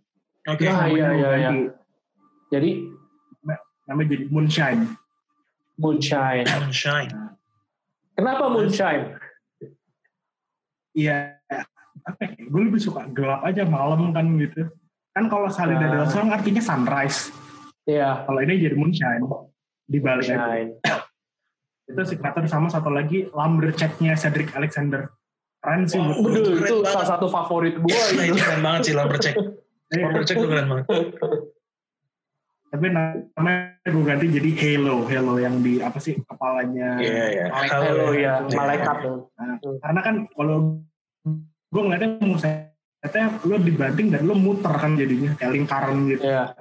Oke. 0.45 0.65
Ah, 0.65 0.87
iya, 0.87 1.09
iya, 1.11 1.29
iya. 1.35 1.51
Ganti. 1.51 1.65
Jadi 2.51 2.71
Namanya 3.85 4.17
jadi 4.17 4.25
Moonshine. 4.33 4.83
moonshine. 5.77 6.49
Shine. 6.73 7.13
Kenapa 8.15 8.49
moonshine? 8.49 9.21
Iya, 10.95 11.37
apa 12.01 12.21
ya? 12.25 12.33
Gue 12.47 12.63
lebih 12.65 12.81
suka 12.81 13.05
gelap 13.11 13.43
aja 13.43 13.67
malam 13.67 14.09
kan 14.15 14.25
gitu. 14.39 14.73
Kan 15.13 15.29
kalau 15.29 15.53
Salida 15.53 15.85
Ah. 15.85 15.91
Del 15.93 16.07
Sol 16.09 16.31
artinya 16.31 16.63
sunrise. 16.63 17.29
Iya, 17.85 18.25
Kalau 18.25 18.41
ini 18.41 18.57
jadi 18.57 18.73
Moonshine. 18.73 19.21
Dibalik 19.85 20.25
aja. 20.25 20.37
moonshine. 20.41 20.71
itu 21.93 22.01
signature 22.09 22.49
sama 22.49 22.73
satu 22.73 22.89
lagi 22.89 23.29
Lumberjack-nya 23.29 24.17
Cedric 24.17 24.57
Alexander 24.57 25.13
keren 25.61 25.85
sih 25.85 26.01
Wow. 26.01 26.25
Betul, 26.25 26.57
itu 26.57 26.81
banget. 26.81 26.89
salah 26.89 27.09
satu 27.11 27.27
favorit 27.29 27.77
gue. 27.77 27.93
Nah, 28.17 28.25
itu 28.25 28.39
keren 28.39 28.61
banget 28.63 28.81
sih 28.83 28.95
Lumberjack. 28.97 29.37
Iya, 29.93 30.05
Lumberjack 30.09 30.37
tuh 30.41 30.49
keren 30.49 30.67
banget. 30.71 30.87
tapi 32.75 32.91
namanya 32.91 33.87
gue 33.87 34.03
ganti 34.03 34.27
jadi 34.35 34.51
Halo 34.59 35.07
Halo 35.07 35.39
yang 35.39 35.63
di 35.63 35.79
apa 35.79 35.95
sih 36.03 36.19
kepalanya 36.27 36.99
Iya, 36.99 37.25
iya. 37.31 37.45
malaikat. 37.47 37.79
Halo 37.87 38.07
ya, 38.19 38.35
malaikat. 38.51 38.97
Nah, 39.39 39.55
karena 39.79 40.01
kan 40.03 40.15
kalau 40.35 40.57
gue 41.71 41.83
ngeliatnya 41.87 42.11
musetnya 42.23 43.25
lo 43.47 43.57
dibanting 43.63 44.11
dan 44.11 44.27
lo 44.27 44.35
muter 44.35 44.75
kan 44.75 44.99
jadinya 44.99 45.35
kayak 45.39 45.53
lingkaran 45.55 46.07
gitu 46.11 46.23
Iya. 46.27 46.55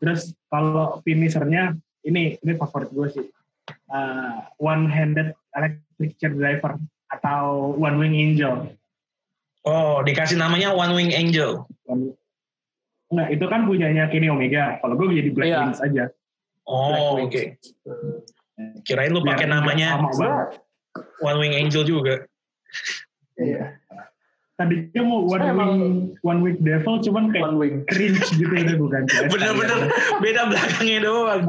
terus 0.00 0.36
kalau 0.52 1.00
finishernya 1.00 1.76
ini 2.04 2.36
ini 2.40 2.52
favorit 2.56 2.92
gue 2.92 3.08
sih 3.12 3.26
Uh, 3.88 4.44
one 4.60 4.84
handed 4.92 5.32
electric 5.56 6.12
chair 6.20 6.34
driver 6.36 6.76
atau 7.08 7.72
one 7.78 7.96
wing 7.96 8.12
angel 8.12 8.68
Oh, 9.64 10.04
dikasih 10.04 10.36
namanya 10.36 10.76
One 10.76 10.92
Wing 10.92 11.12
Angel. 11.16 11.64
Enggak, 13.08 13.28
itu 13.32 13.44
kan 13.48 13.64
punyanya 13.64 14.12
Kenny 14.12 14.28
Omega. 14.28 14.76
Kalau 14.84 14.94
gue 14.96 15.16
jadi 15.16 15.30
Black 15.32 15.48
Iya. 15.48 15.58
Wings 15.64 15.80
aja. 15.80 16.04
Oh, 16.68 17.24
oke. 17.24 17.32
Wings. 17.32 18.28
Kirain 18.84 19.12
lu 19.12 19.24
pakai 19.24 19.48
namanya. 19.48 19.98
One 21.24 21.38
Wing 21.40 21.56
Angel 21.56 21.82
juga. 21.88 22.28
Iya. 23.40 23.80
Tadinya 24.54 25.02
mau 25.02 25.26
one 25.26 25.42
Saya 25.42 25.50
wing, 25.58 26.14
one 26.22 26.40
week 26.46 26.62
devil, 26.62 27.02
cuman 27.02 27.34
kayak 27.34 27.42
One 27.50 27.58
wing. 27.58 27.74
cringe 27.90 28.22
gitu 28.38 28.46
udah 28.46 28.74
gue 28.78 28.86
ganti. 28.86 29.10
aja. 29.18 29.26
Bener-bener 29.26 29.90
beda 30.22 30.40
belakangnya 30.46 30.98
doang. 31.02 31.42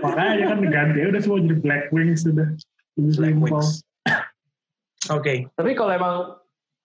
Makanya 0.00 0.44
kan 0.56 0.58
diganti 0.64 0.98
udah 1.04 1.20
semua 1.20 1.44
jadi 1.44 1.56
Black 1.60 1.84
Wings 1.92 2.24
sudah. 2.24 2.48
Black. 2.96 3.36
Wings. 3.36 3.84
Oke. 5.12 5.52
Tapi 5.52 5.70
kalau 5.76 5.92
emang 5.92 6.16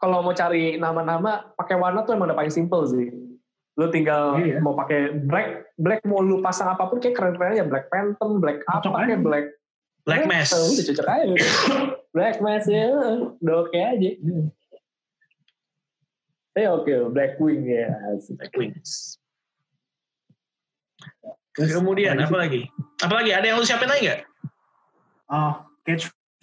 kalau 0.06 0.22
mau 0.22 0.38
cari 0.38 0.78
nama-nama 0.78 1.50
pakai 1.58 1.82
warna 1.82 2.06
tuh 2.06 2.14
emang 2.14 2.30
udah 2.30 2.38
paling 2.38 2.54
simple 2.54 2.86
sih. 2.86 3.10
Lu 3.74 3.90
tinggal 3.90 4.38
Iya. 4.38 4.62
mau 4.62 4.78
pakai 4.78 5.18
black, 5.18 5.74
black 5.82 6.06
mau 6.06 6.22
lu 6.22 6.46
pasang 6.46 6.70
apa 6.70 6.86
pun 6.86 7.02
kayak 7.02 7.18
keren-keren 7.18 7.58
aja. 7.58 7.66
Black 7.66 7.90
Phantom, 7.90 8.38
black 8.38 8.62
apa 8.70 8.86
kayak 8.86 9.26
black. 9.26 9.46
Black 10.06 10.30
Mass. 10.30 10.54
Udah 10.54 10.86
cocok 10.86 11.08
aja. 11.10 11.34
black 12.14 12.38
Mass 12.38 12.70
ya, 12.70 12.86
udah 13.42 13.56
oke 13.66 13.74
aja. 13.74 14.10
Eh 16.56 16.68
oke, 16.70 17.12
Black 17.12 17.36
Wing 17.42 17.66
ya. 17.66 17.90
Black 18.38 18.54
Wings. 18.56 19.18
Terus, 21.58 21.72
Kemudian 21.74 22.16
apa 22.16 22.38
lagi? 22.38 22.70
Apa 23.02 23.20
lagi? 23.20 23.34
Ada 23.34 23.46
yang 23.50 23.58
lu 23.60 23.66
siapin 23.68 23.90
lagi 23.90 24.08
nggak? 24.08 24.22
Oh, 25.34 25.52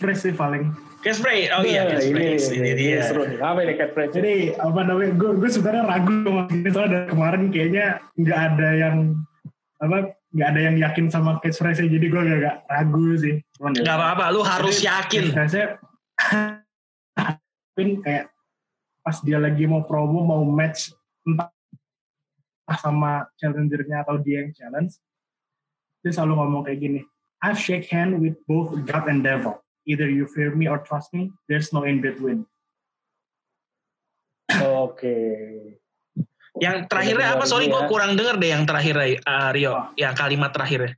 catchphrase 0.02 0.22
sih 0.26 0.34
paling. 0.34 0.74
Catchphrase. 1.06 1.48
Oh 1.54 1.62
iya, 1.62 1.86
Nah, 1.86 1.90
catchphrase. 1.94 2.46
Ini, 2.50 2.58
ini 2.58 2.72
dia. 2.74 3.00
seru 3.06 3.22
nih. 3.30 3.38
Apa 3.38 3.58
ini 3.62 3.74
catchphrase? 3.78 4.12
Jadi 4.18 4.34
apa 4.58 4.80
namanya? 4.82 5.12
Gue 5.14 5.30
gue 5.38 5.50
sebenarnya 5.50 5.84
ragu 5.86 6.14
sama 6.26 6.42
ini 6.50 6.68
soalnya 6.74 6.90
dari 6.90 7.06
kemarin 7.14 7.42
kayaknya 7.54 7.86
nggak 8.18 8.38
ada 8.50 8.68
yang 8.74 8.96
apa 9.82 9.96
nggak 10.34 10.48
ada 10.50 10.60
yang 10.62 10.76
yakin 10.82 11.06
sama 11.06 11.38
catchphrase 11.38 11.86
jadi 11.86 12.06
gue 12.10 12.18
agak 12.18 12.56
ragu 12.66 13.06
sih. 13.14 13.34
Cuman 13.54 13.78
ya 13.78 13.82
Gak 13.86 13.96
apa-apa, 14.02 14.24
lu 14.34 14.42
harus 14.42 14.76
Jadi, 14.82 14.90
yakin. 14.90 15.22
Catchphrase-nya 15.30 15.66
Pin 17.78 18.04
kayak 18.04 18.28
pas 19.02 19.16
dia 19.22 19.38
lagi 19.38 19.64
mau 19.66 19.82
promo 19.86 20.22
mau 20.22 20.42
match 20.42 20.90
entah 21.26 21.50
sama 22.78 23.26
challengernya 23.40 24.06
atau 24.06 24.20
dia 24.22 24.46
yang 24.46 24.54
challenge 24.54 24.94
dia 26.06 26.12
selalu 26.14 26.38
ngomong 26.38 26.62
kayak 26.62 26.78
gini 26.78 27.00
I've 27.42 27.58
shake 27.58 27.90
hand 27.90 28.22
with 28.22 28.38
both 28.46 28.70
God 28.86 29.10
and 29.10 29.26
devil 29.26 29.58
either 29.87 30.07
you 30.09 30.25
fear 30.31 30.55
me 30.55 30.66
or 30.66 30.79
trust 30.83 31.11
me 31.12 31.31
there's 31.51 31.71
no 31.73 31.83
in 31.85 32.01
between 32.01 32.47
Oke. 34.53 35.16
Yang 36.61 36.77
terakhirnya 36.92 37.40
apa? 37.40 37.45
Sorry, 37.49 37.73
gue 37.73 37.81
Ya. 37.81 37.88
kurang 37.88 38.12
denger 38.21 38.37
deh 38.37 38.51
yang 38.53 38.68
terakhir 38.68 38.95
uh, 39.25 39.49
Rio. 39.49 39.73
Yang 39.97 40.14
kalimat 40.21 40.51
terakhirnya. 40.53 40.92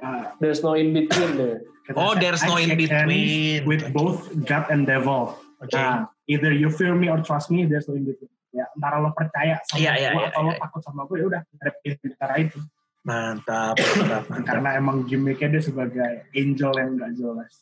Uh, 0.00 0.32
There's 0.40 0.64
no 0.64 0.72
in 0.74 0.90
between 0.90 1.36
deh. 1.36 1.60
Oh, 1.94 2.16
there's 2.16 2.40
"I 2.42 2.48
no 2.48 2.56
in 2.56 2.74
between. 2.78 3.66
with 3.68 3.84
both 3.92 4.30
God 4.46 4.70
and 4.70 4.86
devil 4.86 5.34
Oke. 5.60 5.74
nah 5.74 6.06
either 6.30 6.50
you 6.54 6.70
fear 6.70 6.94
me 6.94 7.10
or 7.10 7.18
trust 7.20 7.50
me, 7.50 7.66
there's 7.68 7.86
no 7.86 7.94
in 7.94 8.06
between. 8.08 8.30
Ya, 8.50 8.66
antara 8.72 8.98
lo 9.02 9.10
percaya 9.12 9.60
sama 9.68 9.76
Iya, 9.78 9.92
iya, 10.00 10.08
gue 10.14 10.22
iya, 10.22 10.30
atau 10.32 10.40
lo 10.46 10.52
iya. 10.54 10.60
takut 10.62 10.80
sama 10.82 11.00
gue, 11.10 11.16
ya 11.20 11.26
udah 11.28 11.40
ada 11.42 11.70
pilihan 11.82 11.98
di 12.02 12.08
antara 12.14 12.34
itu. 12.38 12.58
Mantap, 13.02 13.74
mantap, 13.76 14.22
mantap. 14.30 14.44
Karena 14.46 14.68
emang 14.78 14.96
gimmicknya 15.04 15.58
dia 15.58 15.62
sebagai 15.62 16.12
angel 16.32 16.72
yang 16.78 16.90
gak 16.96 17.12
jelas. 17.18 17.52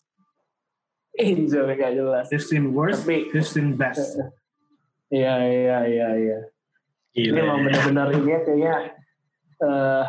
Angel 1.17 1.67
gak 1.69 1.93
jelas. 1.93 2.25
They've 2.31 2.43
seen 2.43 2.71
worse, 2.71 3.03
Tapi- 3.03 3.29
they've 3.31 3.47
seen 3.47 3.75
best. 3.75 4.15
Iya 5.11 5.35
iya 5.43 5.79
iya 5.91 6.09
iya. 6.15 6.39
Ini 7.19 7.35
Gila. 7.35 7.43
emang 7.43 7.59
benar-benar 7.67 8.15
ini 8.15 8.31
ya, 8.31 8.41
kayaknya 8.47 8.75
eh 9.59 10.05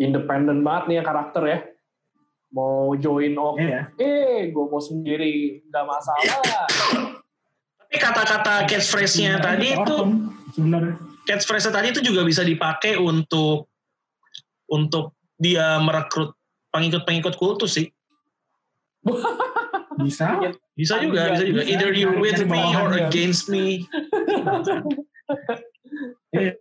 independen 0.00 0.64
banget 0.64 0.84
nih 0.88 0.96
ya 0.96 1.02
karakter 1.04 1.42
ya. 1.44 1.58
Mau 2.50 2.96
join 2.96 3.36
oke, 3.36 3.60
Iya. 3.60 3.92
eh 3.96 4.48
gue 4.48 4.64
mau 4.64 4.80
sendiri 4.80 5.60
nggak 5.68 5.84
masalah. 5.84 6.40
Tapi 7.76 7.96
kata-kata 8.00 8.64
catchphrase-nya 8.64 9.36
Iya, 9.36 9.44
tadi 9.44 9.66
itu 9.76 9.96
sebenarnya. 10.56 10.94
catchphrase 11.28 11.68
tadi 11.68 11.92
itu 11.92 12.00
juga 12.00 12.24
bisa 12.24 12.40
dipakai 12.40 12.96
untuk 12.96 13.68
untuk 14.72 15.12
dia 15.36 15.76
merekrut 15.78 16.32
pengikut-pengikut 16.72 17.36
kultus 17.36 17.76
sih. 17.76 17.92
bisa. 20.02 20.26
Bisa 20.74 20.94
juga, 21.00 21.32
bisa 21.32 21.44
juga. 21.46 21.62
bisa. 21.62 21.70
Either 21.72 21.92
you 21.94 22.10
with 22.18 22.42
me 22.46 22.62
or 22.76 22.92
ya. 22.96 23.06
against 23.08 23.46
me. 23.48 23.86
ya. 26.34 26.52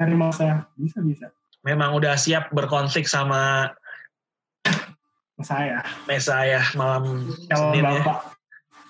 Cari 0.00 0.14
masa 0.18 0.66
bisa 0.74 0.98
bisa. 1.04 1.30
Memang 1.62 1.94
udah 1.94 2.18
siap 2.18 2.50
berkonflik 2.50 3.06
sama 3.06 3.70
Saya 5.42 5.82
Mesaya 6.06 6.62
malam 6.78 7.30
calon 7.50 7.70
Senin 7.74 7.82
ya. 7.82 8.02
bapak. 8.02 8.18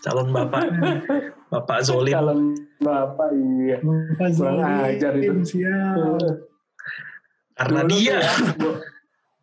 Calon 0.02 0.28
bapak. 0.34 0.62
Bapak 1.52 1.84
Zolim. 1.84 2.16
Kalau 2.16 2.36
bapak 2.80 3.28
iya. 3.36 3.76
Bapak 3.84 4.16
Kurang 4.16 4.32
Zolim, 4.32 4.64
ajar 4.64 5.12
itu. 5.20 5.40
Siap. 5.44 5.96
Karena 7.60 7.80
Dulu 7.84 7.92
tuh 7.92 7.98
dia. 8.00 8.16
ya, 8.16 8.32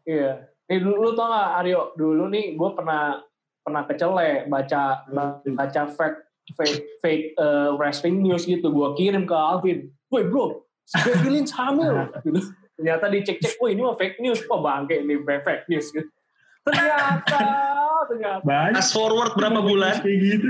iya. 0.09 0.31
Nih 0.69 0.77
dulu 0.79 0.95
lu 1.01 1.09
tau 1.11 1.27
gak 1.27 1.49
Aryo, 1.59 1.81
dulu 1.93 2.29
nih 2.29 2.53
gue 2.53 2.69
pernah 2.71 3.17
pernah 3.59 3.83
kecele 3.83 4.45
baca 4.45 5.01
baca 5.49 5.81
fake 5.87 6.19
fake 6.49 6.79
fake 7.01 7.25
eh, 7.35 7.69
wrestling 7.73 8.21
news 8.21 8.45
gitu 8.45 8.69
gue 8.69 8.87
kirim 8.93 9.25
ke 9.25 9.33
Alvin. 9.33 9.89
Woi 10.09 10.25
bro, 10.25 10.61
Becky 10.95 11.29
Lynch 11.29 11.53
hamil. 11.53 11.93
gitu. 12.25 12.41
Ternyata 12.73 13.05
dicek-cek, 13.09 13.57
woi 13.59 13.73
ini 13.73 13.81
mah 13.81 13.93
fake 13.93 14.17
news. 14.19 14.39
Wah 14.45 14.57
bangke 14.59 14.95
ini 14.95 15.17
fake 15.21 15.65
news. 15.67 15.89
Gitu. 15.89 16.05
Ternyata, 16.63 17.39
ternyata, 18.09 18.41
Banyak 18.41 18.77
Fast 18.77 18.93
forward 18.93 19.33
berapa 19.33 19.59
bulan? 19.59 19.99
kayak 19.99 20.17
gitu. 20.17 20.49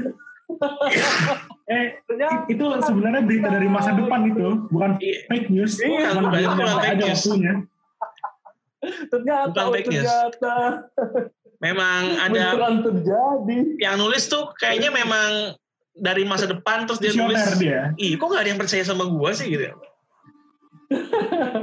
eh 1.69 2.01
ternyata. 2.03 2.49
itu 2.49 2.63
sebenarnya 2.81 3.21
berita 3.21 3.47
dari 3.47 3.67
masa 3.67 3.93
depan 3.93 4.25
itu, 4.25 4.67
bukan 4.67 4.97
Iya. 4.97 5.17
fake 5.27 5.47
news. 5.47 5.73
Iya, 5.79 6.07
bukan- 6.11 6.33
fake 6.33 6.91
ada 6.91 7.05
news. 7.05 7.21
waktunya. 7.23 7.53
Ternyata, 9.11 9.51
Bukan 9.51 9.67
fake 9.75 9.89
news. 9.91 10.07
ternyata. 10.07 10.55
Memang 11.59 12.01
ada 12.15 12.55
terjadi. 12.79 13.57
yang 13.83 13.99
nulis 13.99 14.31
tuh 14.31 14.55
kayaknya 14.55 14.95
memang 14.95 15.59
dari 15.91 16.23
masa 16.23 16.47
depan 16.47 16.87
terus 16.87 17.03
dia 17.03 17.11
nulis 17.11 17.59
dia. 17.59 17.91
Ih, 17.99 18.15
kok 18.15 18.31
gak 18.31 18.47
ada 18.47 18.49
yang 18.55 18.61
percaya 18.61 18.83
sama 18.87 19.03
gua 19.11 19.35
sih 19.35 19.51
gitu. 19.51 19.67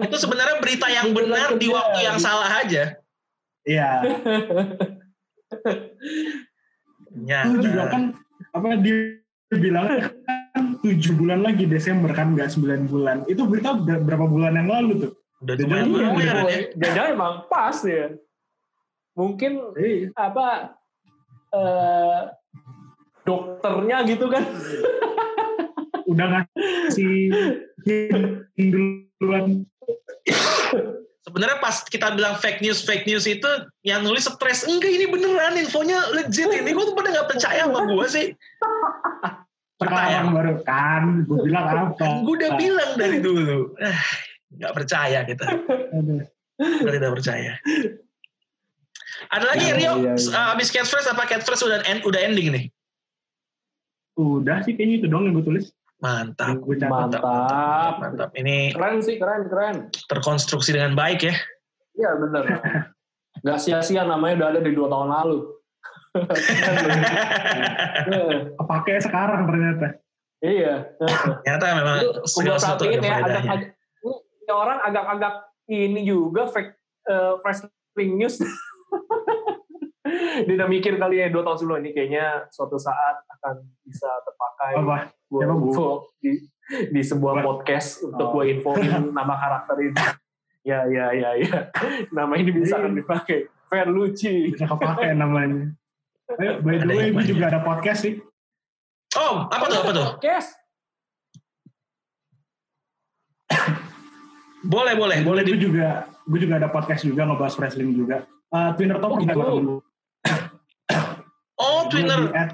itu 0.07 0.17
sebenarnya 0.21 0.61
berita 0.63 0.87
yang 0.93 1.11
benar 1.17 1.57
di 1.57 1.67
waktu 1.73 1.99
yang 2.05 2.21
salah 2.21 2.63
aja. 2.63 2.95
Iya. 3.67 3.91
Ya, 7.27 7.49
Itu 7.49 7.65
juga 7.65 7.89
kan 7.89 8.13
apa 8.53 8.77
dia 8.85 9.19
bilang 9.57 9.89
kan 9.89 10.77
tujuh 10.85 11.17
bulan 11.17 11.41
lagi 11.41 11.65
Desember 11.65 12.13
kan 12.13 12.37
nggak 12.37 12.53
sembilan 12.53 12.87
bulan. 12.87 13.17
Itu 13.27 13.49
berita 13.49 13.75
berapa 13.81 14.29
bulan 14.29 14.55
yang 14.61 14.69
lalu 14.69 15.09
tuh? 15.09 15.13
Udah 15.45 15.55
Iya, 15.57 15.63
lumayan 15.65 15.87
iya, 15.87 16.07
lumayan 16.09 16.37
iya. 16.49 16.59
ya. 16.73 16.91
Jangan 16.97 17.11
emang 17.13 17.35
pas 17.51 17.77
ya. 17.85 18.07
Mungkin 19.17 19.53
Eh, 19.77 20.13
apa 20.17 20.77
eh 21.57 22.21
dokternya 23.27 24.07
gitu 24.07 24.31
kan 24.31 24.45
udah 26.07 26.27
ngasih 26.31 27.35
duluan. 28.57 29.67
Sebenarnya 31.27 31.59
pas 31.59 31.83
kita 31.91 32.15
bilang 32.15 32.39
fake 32.39 32.63
news, 32.63 32.87
fake 32.87 33.03
news 33.11 33.27
itu 33.27 33.51
yang 33.83 34.07
nulis 34.07 34.31
stres. 34.31 34.63
Enggak, 34.63 34.95
ini 34.95 35.11
beneran 35.11 35.59
infonya 35.59 35.99
legit 36.15 36.47
ini. 36.55 36.71
Kok 36.71 36.95
tuh 36.95 36.95
pada 36.95 37.11
nggak 37.11 37.29
percaya 37.35 37.67
sama 37.67 37.83
gua 37.91 38.07
sih? 38.07 38.31
Pertanyaan. 39.77 40.31
Baru 40.33 40.55
kan, 40.63 41.27
gue 41.27 41.39
bilang 41.45 41.67
apa? 41.67 42.23
Gue 42.25 42.35
udah 42.39 42.53
bilang 42.57 42.91
dari 42.95 43.19
dulu. 43.19 43.75
Nggak 44.55 44.73
percaya 44.75 45.25
kita. 45.25 45.47
Aduh. 45.97 46.23
Kita 46.57 46.91
tidak 46.93 47.13
percaya. 47.13 47.53
Ada 49.33 49.45
lagi 49.49 49.65
Iya, 49.67 49.75
Rio, 49.77 49.93
iya, 50.05 50.13
iya. 50.15 50.33
uh, 50.33 50.53
abis 50.55 50.69
catchphrase 50.71 51.09
apa 51.09 51.25
catchphrase 51.25 51.65
udah 51.65 51.81
end, 51.85 52.01
udah 52.05 52.21
ending 52.21 52.49
nih? 52.53 52.65
Udah 54.17 54.63
sih 54.65 54.73
kayaknya 54.73 54.97
itu 55.01 55.07
dong 55.09 55.25
yang 55.29 55.35
gue 55.37 55.45
tulis. 55.45 55.73
Mantap, 55.97 56.61
Gue 56.61 56.77
catat. 56.77 56.93
mantap 56.93 57.25
mantap. 57.99 58.31
Ini 58.37 58.77
keren 58.77 59.01
sih 59.01 59.17
keren 59.17 59.49
keren 59.49 59.77
terkonstruksi 60.13 60.77
dengan 60.77 60.93
baik 60.93 61.25
ya. 61.25 61.33
iya 61.97 62.13
bener 62.21 62.45
nggak 63.41 63.57
sia-sia 63.57 64.05
namanya 64.05 64.45
udah 64.45 64.49
ada 64.53 64.61
di 64.61 64.77
dua 64.77 64.93
tahun 64.93 65.09
lalu 65.09 65.57
Eh, 66.17 66.25
Kepake 68.61 69.01
sekarang 69.01 69.49
ternyata. 69.49 69.97
iya 70.41 70.85
Ternyata 71.45 71.65
memang 71.81 71.97
segala 72.29 72.57
sesuatu 72.61 72.85
ada 72.85 72.93
ya 72.93 73.01
ini 73.01 73.09
orang 74.53 74.79
agak-agak 74.81 75.35
ini 75.67 76.03
juga 76.03 76.47
fake 76.47 76.73
eh, 77.05 77.33
wrestling 77.41 78.13
news 78.17 78.39
dia 80.47 80.55
udah 80.55 80.69
mikir 80.69 80.95
kali 80.97 81.19
ya 81.19 81.27
dua 81.27 81.43
tahun 81.43 81.59
sebelum 81.59 81.79
ini 81.81 81.91
kayaknya 81.91 82.47
suatu 82.49 82.79
saat 82.79 83.27
akan 83.29 83.55
bisa 83.83 84.07
terpakai 84.23 84.73
Apa? 84.77 84.97
gue 85.27 85.41
Siapa, 85.43 85.53
Bu? 85.53 85.67
info 85.67 85.89
di, 86.17 86.33
di 86.89 87.03
sebuah 87.03 87.33
Apa? 87.35 87.43
podcast 87.43 87.89
untuk 88.05 88.27
Oh. 88.27 88.33
gue 88.39 88.45
infoin 88.53 88.87
nama 89.19 89.35
karakter 89.35 89.77
ini 89.81 89.99
ya 90.63 90.83
ya 90.87 91.07
ya 91.11 91.31
ya 91.37 91.59
nama 92.11 92.33
ini 92.35 92.51
bisa 92.53 92.75
Iya. 92.75 92.81
akan 92.81 92.93
dipakai 92.95 93.39
Ferlucci 93.67 94.55
Bisa 94.55 94.63
kepake 94.65 95.11
namanya. 95.13 95.75
Eh, 96.39 96.55
by 96.59 96.79
the 96.79 96.87
way, 96.87 97.11
gue 97.11 97.25
juga 97.25 97.51
ada 97.51 97.63
podcast 97.63 98.07
sih. 98.07 98.15
Oh, 99.15 99.43
apa 99.43 99.67
tuh, 99.67 99.79
apa 99.83 99.91
tuh? 99.91 100.07
podcast 100.15 100.55
Boleh, 104.67 104.95
boleh, 104.99 105.19
boleh 105.23 105.43
gue 105.47 105.57
di 105.57 105.71
juga 105.71 106.11
gue 106.27 106.39
juga 106.43 106.59
ada 106.59 106.69
podcast 106.69 107.07
juga 107.07 107.23
ngebahas 107.23 107.55
wrestling 107.57 107.95
juga. 107.95 108.27
Uh, 108.51 108.75
Twinner 108.75 108.99
Top 108.99 109.15
Oh, 109.15 109.19
kita 109.19 109.33
gitu. 109.33 109.43
gue. 109.43 109.79
Oh, 111.57 111.81
Twinner. 111.89 112.21
Di 112.31 112.37
at, 112.37 112.51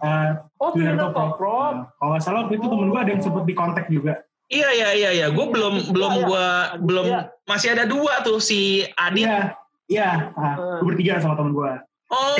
uh, 0.00 0.28
oh 0.60 0.70
Twitter 0.72 0.96
Top 0.96 1.12
Top 1.16 1.36
Rob. 1.40 1.40
Rob 1.40 1.74
Nah, 1.80 1.88
Kalau 1.96 2.10
nggak 2.14 2.22
salah 2.24 2.38
waktu 2.46 2.54
itu 2.60 2.66
temen 2.68 2.86
gue 2.92 3.00
ada 3.00 3.10
yang 3.10 3.22
sempet 3.22 3.44
di 3.48 3.54
kontak 3.56 3.86
juga. 3.88 4.14
Iya, 4.50 4.68
iya, 4.74 4.88
iya, 4.98 5.10
iya. 5.14 5.26
Gue 5.30 5.46
belum, 5.46 5.94
belum 5.94 6.12
Iya, 6.12 6.24
gua 6.26 6.46
Aditya. 6.74 6.82
belum 6.82 7.06
masih 7.46 7.68
ada 7.70 7.84
dua 7.86 8.12
tuh 8.26 8.42
si 8.42 8.82
Adit. 8.98 9.26
Iya, 9.26 9.54
iya. 9.86 10.10
Uh, 10.34 10.82
gue 10.82 10.86
bertiga 10.94 11.22
sama 11.22 11.38
temen 11.38 11.54
gue. 11.54 11.72
Oh, 12.10 12.34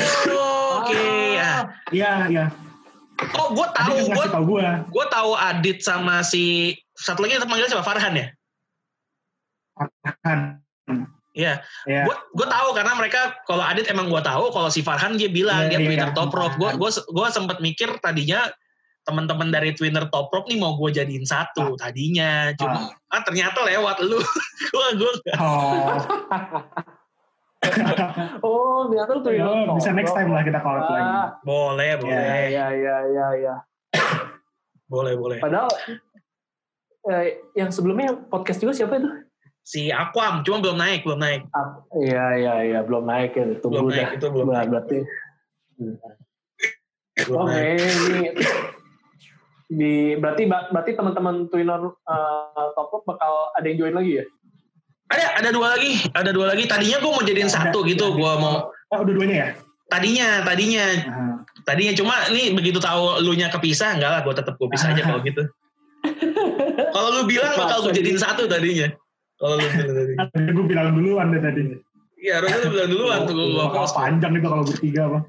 oke. 0.83 1.05
ya. 1.39 1.71
Iya, 1.95 2.11
iya. 2.27 2.45
Oh, 3.39 3.55
gue 3.55 3.67
tahu, 3.71 3.95
yang 3.95 4.11
gue 4.11 4.27
tau 4.27 4.43
gue. 4.43 4.67
gue 4.91 5.05
tahu 5.07 5.31
Adit 5.39 5.77
sama 5.79 6.19
si 6.25 6.75
satu 6.97 7.23
lagi 7.23 7.39
terpanggil 7.39 7.71
siapa 7.71 7.85
Farhan 7.85 8.17
ya? 8.17 8.27
Iya. 11.31 11.63
Iya. 11.87 12.03
Gue 12.07 12.15
gue 12.35 12.47
tahu 12.47 12.69
karena 12.75 12.93
mereka 12.99 13.39
kalau 13.47 13.63
Adit 13.63 13.87
emang 13.87 14.11
gue 14.11 14.19
tahu 14.19 14.51
kalau 14.51 14.67
si 14.67 14.83
Farhan 14.83 15.15
dia 15.15 15.31
bilang 15.31 15.67
Iya, 15.67 15.69
dia 15.71 15.79
iya, 15.79 15.87
Twitter 15.87 16.09
iya. 16.11 16.15
top 16.15 16.31
rope. 16.35 16.55
Gue 16.59 16.75
gue 16.75 16.91
gue 16.91 17.27
sempat 17.31 17.57
mikir 17.63 17.87
tadinya 18.03 18.51
teman-teman 19.01 19.49
dari 19.49 19.73
Twitter 19.73 20.05
top 20.13 20.29
rope 20.29 20.45
nih 20.45 20.61
mau 20.61 20.77
gue 20.77 20.93
jadiin 20.93 21.25
satu 21.25 21.73
tadinya 21.73 22.53
cuma 22.53 22.93
ah. 23.09 23.21
ternyata 23.25 23.65
lewat 23.65 23.97
lu 24.05 24.21
gue 24.75 24.87
gue 25.01 25.11
Oh, 25.41 25.97
oh 28.45 28.79
ternyata 28.89 29.11
lu 29.17 29.21
Twitter 29.21 29.41
ya, 29.41 29.65
Top 29.69 29.77
bisa 29.77 29.89
next 29.93 30.13
time 30.17 30.33
lah 30.33 30.41
kita 30.41 30.59
collab 30.61 30.85
lagi. 30.85 31.01
Ah, 31.01 31.27
boleh 31.45 31.91
boleh 32.01 32.17
ya 32.17 32.45
ya 32.49 32.67
ya 32.73 32.97
ya 33.05 33.27
ya 33.37 33.55
boleh 34.89 35.13
boleh 35.17 35.37
Padahal 35.41 35.69
eh, 37.09 37.41
yang 37.57 37.73
sebelumnya 37.73 38.17
podcast 38.29 38.61
juga 38.61 38.73
siapa 38.77 39.01
itu? 39.01 39.09
Si 39.63 39.89
Aquam 39.89 40.41
cuma 40.41 40.57
belum 40.59 40.75
naik 40.75 41.01
belum 41.01 41.17
naik 41.17 41.41
Ah, 41.49 41.69
iya 41.95 42.25
iya 42.35 42.53
iya 42.63 42.79
belum 42.81 43.03
naik 43.03 43.31
ya. 43.33 43.45
Tunggu 43.57 43.77
belum 43.77 43.85
dah. 43.87 43.95
naik 43.95 44.11
itu 44.15 44.27
belum 44.27 44.45
Ber- 44.45 44.55
naik 44.55 44.69
Berarti. 44.69 44.97
belum 47.21 47.39
Oke 47.39 47.51
naik. 47.51 47.77
ini 47.77 48.21
di 49.71 49.93
berarti 50.13 50.43
berarti 50.45 50.91
teman-teman 50.91 51.47
Twinner 51.47 51.79
uh, 51.87 52.65
Top 52.73 52.91
Rope 52.91 53.07
bakal 53.07 53.31
ada 53.53 53.63
yang 53.63 53.79
join 53.79 53.93
lagi 53.93 54.19
ya? 54.19 54.25
ada 55.07 55.25
ada 55.37 55.49
dua 55.49 55.75
lagi 55.75 55.91
ada 56.11 56.31
dua 56.31 56.45
lagi 56.49 56.63
tadinya 56.65 56.97
gue 56.97 57.07
mau 57.09 57.21
jadiin 57.21 57.45
Ada, 57.45 57.55
satu 57.67 57.83
gitu 57.83 58.05
ada. 58.05 58.15
gue 58.15 58.31
mau 58.37 58.55
Oh, 58.89 58.99
udah 58.99 59.13
duanya 59.13 59.35
ya? 59.37 59.47
tadinya 59.87 60.27
tadinya 60.41 60.85
Nah, 61.01 61.29
Tadinya 61.61 61.93
cuma 61.93 62.15
nih 62.27 62.51
begitu 62.51 62.81
tahu 62.81 63.21
lu 63.21 63.31
nya 63.31 63.45
kepisah 63.47 63.93
enggak 63.93 64.09
lah 64.09 64.21
gue 64.21 64.33
tetap 64.33 64.55
gue 64.55 64.65
pisah 64.67 64.89
aja 64.89 65.03
kalau 65.03 65.21
gitu. 65.21 65.45
Kalau 66.91 67.09
lu 67.13 67.23
bilang 67.23 67.53
bakal 67.53 67.85
gue 67.85 67.93
jadiin 67.93 68.17
satu 68.17 68.49
tadinya. 68.49 68.89
Kalau 69.41 69.57
lu 69.57 69.67
bilang 69.73 69.89
tadi. 69.97 70.13
gue 70.53 70.65
bilang 70.69 70.87
duluan 70.93 71.27
deh 71.33 71.41
tadi. 71.41 71.61
Iya, 72.21 72.33
harusnya 72.37 72.57
lu 72.61 72.69
bilang 72.69 72.89
duluan 72.93 73.19
tuh 73.25 73.33
gue 73.33 73.67
post. 73.73 73.97
panjang 73.97 74.31
itu 74.37 74.47
kalau 74.47 74.63
bertiga 74.63 75.03
bang. 75.09 75.23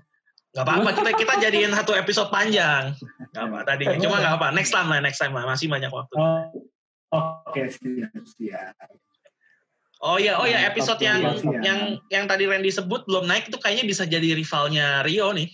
Gak 0.52 0.68
apa-apa, 0.68 0.90
kita 0.92 1.10
kita 1.16 1.34
jadiin 1.48 1.72
satu 1.72 1.96
episode 1.96 2.28
panjang. 2.28 2.92
Gak 3.32 3.44
apa 3.48 3.64
tadinya, 3.64 3.96
cuma 3.96 4.20
gak 4.20 4.36
apa. 4.36 4.46
Next 4.52 4.68
time 4.68 4.92
lah, 4.92 5.00
next 5.00 5.16
time 5.16 5.32
lah. 5.32 5.48
Masih 5.48 5.72
banyak 5.72 5.88
waktu. 5.88 6.12
Oh, 6.20 6.44
Oke 7.12 7.68
siap 7.68 8.24
siap. 8.24 8.76
Oh 10.02 10.18
iya, 10.18 10.34
oh 10.40 10.48
ya 10.48 10.66
episode 10.66 10.98
yang 10.98 11.22
yang 11.62 12.00
yang 12.10 12.24
tadi 12.26 12.48
Randy 12.48 12.74
sebut 12.74 13.06
belum 13.06 13.28
naik 13.28 13.52
itu 13.52 13.60
kayaknya 13.60 13.84
bisa 13.86 14.02
jadi 14.08 14.34
rivalnya 14.34 15.04
Rio 15.04 15.30
nih. 15.30 15.46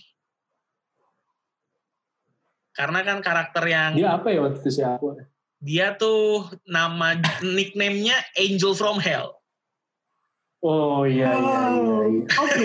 Karena 2.73 3.03
kan 3.03 3.19
karakter 3.19 3.63
yang 3.67 3.91
Dia 3.93 4.15
apa 4.15 4.31
ya 4.31 4.39
waktu 4.41 4.63
itu 4.63 4.81
siapa? 4.81 5.28
Dia 5.59 5.95
tuh 5.95 6.47
nama 6.63 7.19
nickname-nya 7.43 8.15
Angel 8.35 8.71
from 8.71 8.97
Hell. 8.97 9.35
Oh 10.59 11.07
iya 11.07 11.31
iya 11.31 11.61
iya. 11.71 11.97
iya. 12.03 12.23
Oke. 12.35 12.63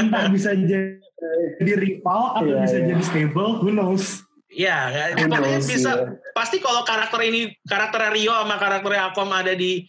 Entah 0.00 0.24
bisa 0.32 0.56
jadi 0.56 1.72
rival 1.76 2.22
atau 2.32 2.48
Iya, 2.48 2.64
bisa 2.64 2.76
iya. 2.80 2.86
jadi 2.92 3.02
stable, 3.04 3.60
who 3.60 3.68
knows? 3.68 4.24
Ya, 4.48 4.88
nggak- 4.88 5.10
Who 5.20 5.28
pokoknya 5.28 5.60
knows, 5.60 5.68
bisa. 5.68 5.90
iya. 6.00 6.06
Pasti 6.32 6.56
kalau 6.58 6.80
karakter 6.82 7.20
ini 7.22 7.52
karakter 7.68 8.08
Rio 8.10 8.32
sama 8.32 8.56
karakter 8.56 8.92
Aquam 8.96 9.28
ada 9.36 9.52
di 9.52 9.84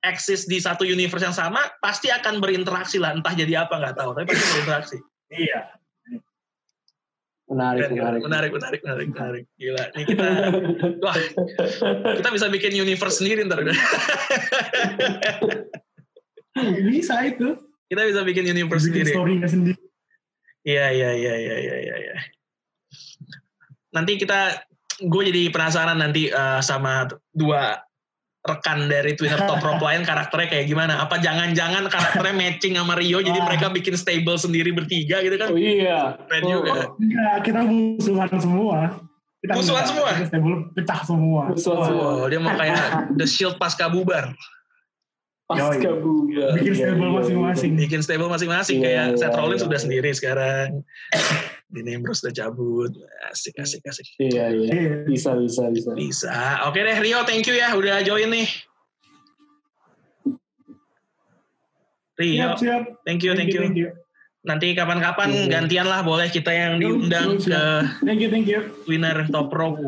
eksis 0.00 0.48
di 0.48 0.56
satu 0.56 0.88
universe 0.88 1.20
yang 1.20 1.36
sama, 1.36 1.60
pasti 1.84 2.08
akan 2.08 2.40
berinteraksi 2.40 2.96
lah. 2.96 3.12
Entah 3.12 3.36
jadi 3.36 3.68
apa 3.68 3.76
nggak 3.76 3.96
tahu, 4.00 4.16
tapi 4.16 4.32
pasti 4.32 4.46
berinteraksi. 4.56 4.96
Iya. 5.30 5.60
Menarik 7.50 7.90
Keren, 7.90 7.98
menarik. 7.98 8.20
keren. 8.22 8.30
menarik, 8.30 8.50
menarik, 8.54 8.80
menarik, 8.86 9.08
menarik. 9.10 9.44
Gila, 9.58 9.84
ini 9.98 10.02
kita, 10.06 10.26
wah, 11.02 11.16
kita 12.14 12.28
bisa 12.30 12.46
bikin 12.46 12.78
universe 12.78 13.18
sendiri 13.18 13.42
ntar. 13.50 13.66
Bisa 16.86 17.14
itu. 17.26 17.58
Kita 17.90 18.02
bisa 18.06 18.22
bikin 18.22 18.46
universe 18.46 18.86
Bikin 18.86 19.02
sendiri. 19.02 19.10
story-nya 19.10 19.48
sendiri. 19.50 19.80
Iya, 20.62 20.86
iya, 20.94 21.10
iya, 21.16 21.34
iya, 21.34 21.56
iya, 21.58 21.76
iya. 21.82 21.96
iya. 22.06 22.16
Nanti 23.90 24.14
kita, 24.14 24.62
gue 25.02 25.22
jadi 25.26 25.50
penasaran 25.50 25.98
nanti 25.98 26.30
eh, 26.30 26.60
sama 26.62 27.10
dua 27.34 27.82
rekan 28.40 28.88
dari 28.88 29.12
Twinner 29.12 29.36
Top 29.38 29.60
Rope 29.60 29.84
lain 29.86 30.00
karakternya 30.00 30.48
kayak 30.48 30.66
gimana? 30.66 30.98
Apa 30.98 31.18
jangan-jangan 31.18 31.84
karakternya 31.86 32.32
matching 32.32 32.74
sama 32.74 32.96
Rio, 32.96 33.20
jadi 33.20 33.36
Ah. 33.36 33.46
mereka 33.46 33.68
bikin 33.68 33.94
stable 33.94 34.36
sendiri 34.36 34.70
bertiga 34.70 35.20
gitu 35.20 35.36
kan? 35.36 35.48
Oh 35.48 35.56
iya. 35.56 36.16
Keren 36.24 36.42
Oh, 36.42 36.50
juga. 36.56 36.72
Enggak, 36.96 37.36
kita 37.44 37.60
musuhan 37.62 38.30
semua. 38.34 38.78
Kita 39.38 39.52
Musuhan 39.54 39.76
enggak. 39.78 39.88
semua? 39.90 40.08
Kita 40.10 40.26
stable 40.26 40.54
pecah 40.72 41.00
semua. 41.02 41.42
Musuhan 41.48 41.78
semua. 41.82 42.08
Oh, 42.14 42.26
dia 42.26 42.38
mau 42.38 42.52
kayak 42.54 42.80
The 43.14 43.26
Shield 43.26 43.56
pasca 43.56 43.88
bubar. 43.88 44.32
Pasca 45.44 45.90
bubar. 45.94 46.54
Bikin 46.56 46.72
Iya, 46.72 46.84
stable 46.86 47.00
iya, 47.02 47.16
masing-masing. 47.16 47.70
Bikin 47.74 48.00
stable 48.00 48.28
masing-masing 48.28 48.76
Iya, 48.78 48.84
kayak 48.84 49.04
iya, 49.06 49.18
Seth 49.18 49.34
Rollins 49.34 49.60
iya. 49.60 49.66
sudah 49.66 49.80
sendiri 49.80 50.10
sekarang. 50.12 50.68
Di 51.70 51.86
Ambrose 51.86 52.26
udah 52.26 52.34
cabut. 52.34 52.90
Asik, 53.30 53.54
asik, 53.56 53.86
asik. 53.86 54.02
Iya 54.18 54.50
iya. 54.50 54.70
Iya. 54.74 54.94
Bisa 55.06 55.38
bisa 55.38 55.70
bisa. 55.70 55.94
Bisa. 55.94 56.34
Oke 56.66 56.82
deh 56.82 56.98
Rio, 56.98 57.22
thank 57.22 57.46
you 57.46 57.54
ya 57.54 57.70
udah 57.72 58.02
join 58.02 58.26
nih. 58.26 58.48
Rio, 62.20 62.36
Siap, 62.36 62.52
siap. 62.60 62.82
thank 63.06 63.24
you, 63.24 63.32
thank 63.32 63.48
you. 63.48 63.62
Thank 63.64 63.78
you. 63.78 63.88
Nanti 64.40 64.72
kapan-kapan 64.72 65.28
Iya. 65.30 65.48
gantian 65.48 65.86
lah 65.88 66.00
boleh 66.00 66.28
kita 66.28 66.48
yang 66.52 66.76
diundang 66.76 67.36
Siap, 67.36 67.48
ke 67.48 67.62
Thank 68.04 68.20
you, 68.20 68.28
thank 68.28 68.48
you. 68.48 68.60
winner 68.84 69.24
top 69.28 69.48
rope. 69.52 69.80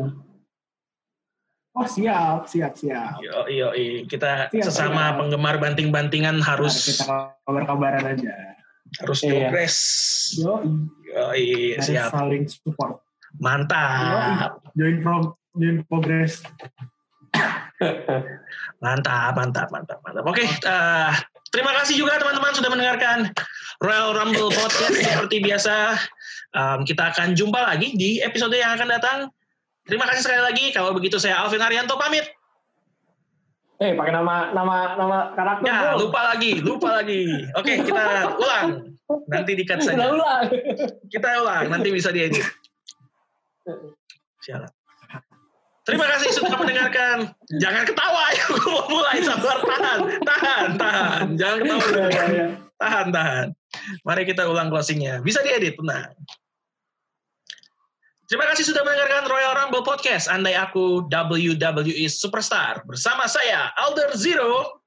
Oh, 1.73 1.89
siap, 1.89 2.45
siap, 2.45 2.77
siap. 2.77 3.17
Yo, 3.17 3.49
yo, 3.49 3.67
kita 4.05 4.49
Siap, 4.49 4.61
sesama 4.61 5.09
siap. 5.09 5.17
penggemar 5.19 5.57
banting-bantingan 5.57 6.37
Mari 6.37 6.45
harus 6.47 6.73
kita 6.85 7.33
kabar-kabaran 7.43 8.13
aja. 8.13 8.33
Harus 8.99 9.19
Iya. 9.21 9.31
progress. 9.49 9.75
Yo, 10.35 10.53
Yo, 11.03 11.23
harus 11.31 11.85
siap. 11.85 12.09
saling 12.11 12.45
support. 12.45 13.01
Mantap. 13.35 14.61
Join 14.73 15.01
pro, 15.01 15.33
join 15.55 15.81
progress. 15.83 16.45
Mantap, 18.79 19.33
mantap, 19.33 19.67
mantap, 19.69 19.99
mantap. 20.03 20.23
Oke, 20.23 20.43
eh, 20.43 21.11
terima 21.49 21.71
kasih 21.79 21.95
juga 21.95 22.19
teman-teman 22.19 22.53
sudah 22.53 22.69
mendengarkan 22.69 23.31
Royal 23.79 24.13
Rumble 24.13 24.51
Podcast 24.51 24.95
seperti 24.99 25.41
biasa. 25.41 25.97
em, 26.53 26.85
kita 26.85 27.09
akan 27.09 27.33
jumpa 27.33 27.57
lagi 27.57 27.97
di 27.97 28.21
episode 28.21 28.53
yang 28.53 28.77
akan 28.77 28.85
datang. 28.85 29.19
Terima 29.83 30.05
kasih 30.05 30.21
sekali 30.21 30.37
lagi. 30.37 30.65
Kalau 30.69 30.93
begitu 30.93 31.17
saya 31.17 31.41
Alvin 31.41 31.57
Arianto 31.59 31.97
pamit. 31.97 32.21
Eh 33.83 33.91
pakai 33.99 34.13
nama 34.15 34.55
nama 34.55 34.95
nama 34.95 35.17
karakter. 35.35 35.67
Ya, 35.67 35.91
bro. 35.91 36.07
lupa 36.07 36.19
lagi, 36.31 36.51
lupa 36.63 36.89
lagi. 37.03 37.43
Oke, 37.59 37.83
kita 37.83 38.31
ulang. 38.39 38.95
Nanti 39.27 39.51
dikat 39.59 39.83
saja. 39.83 40.07
ulang. 40.07 40.47
Kita 41.11 41.43
ulang, 41.43 41.67
nanti 41.67 41.91
bisa 41.91 42.15
diedit. 42.15 42.47
Sialan. 44.39 44.71
Terima 45.83 46.07
kasih 46.07 46.31
sudah 46.31 46.55
mendengarkan. 46.55 47.35
Jangan 47.59 47.83
ketawa 47.83 48.23
ya, 48.31 48.45
gue 48.55 48.71
mau 48.71 48.87
mulai 48.87 49.19
sabar 49.19 49.59
tahan, 49.67 49.99
tahan, 50.23 50.69
tahan. 50.79 51.23
Jangan 51.35 51.57
ketawa. 51.59 51.83
Iya, 51.83 52.07
iya, 52.07 52.23
iya. 52.31 52.47
Tahan, 52.79 53.07
tahan. 53.11 53.45
Mari 54.07 54.23
kita 54.23 54.47
ulang 54.47 54.71
closingnya. 54.71 55.19
Bisa 55.19 55.43
diedit, 55.43 55.75
tenang. 55.75 56.15
Terima 58.31 58.47
kasih 58.47 58.71
sudah 58.71 58.87
mendengarkan 58.87 59.27
Royal 59.27 59.53
Rumble 59.59 59.83
Podcast. 59.83 60.31
Andai 60.31 60.55
aku 60.55 61.11
WWE 61.11 62.07
Superstar. 62.07 62.79
Bersama 62.87 63.27
saya, 63.27 63.75
Alder 63.75 64.15
Zero. 64.15 64.79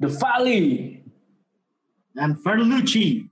The 0.00 0.08
Valley. 0.08 0.98
Dan 2.16 2.40
Verlucci. 2.40 3.28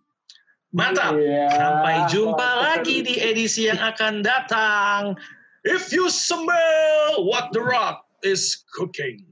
Mantap. 0.76 1.16
Iya. 1.16 1.48
Sampai 1.56 1.94
jumpa 2.12 2.50
lagi 2.60 3.00
di 3.00 3.16
edisi 3.16 3.64
yang 3.64 3.80
akan 3.80 4.20
datang. 4.20 5.16
If 5.64 5.88
you 5.88 6.12
smell 6.12 7.24
what 7.24 7.56
the 7.56 7.64
rock 7.64 8.04
is 8.20 8.60
cooking. 8.76 9.24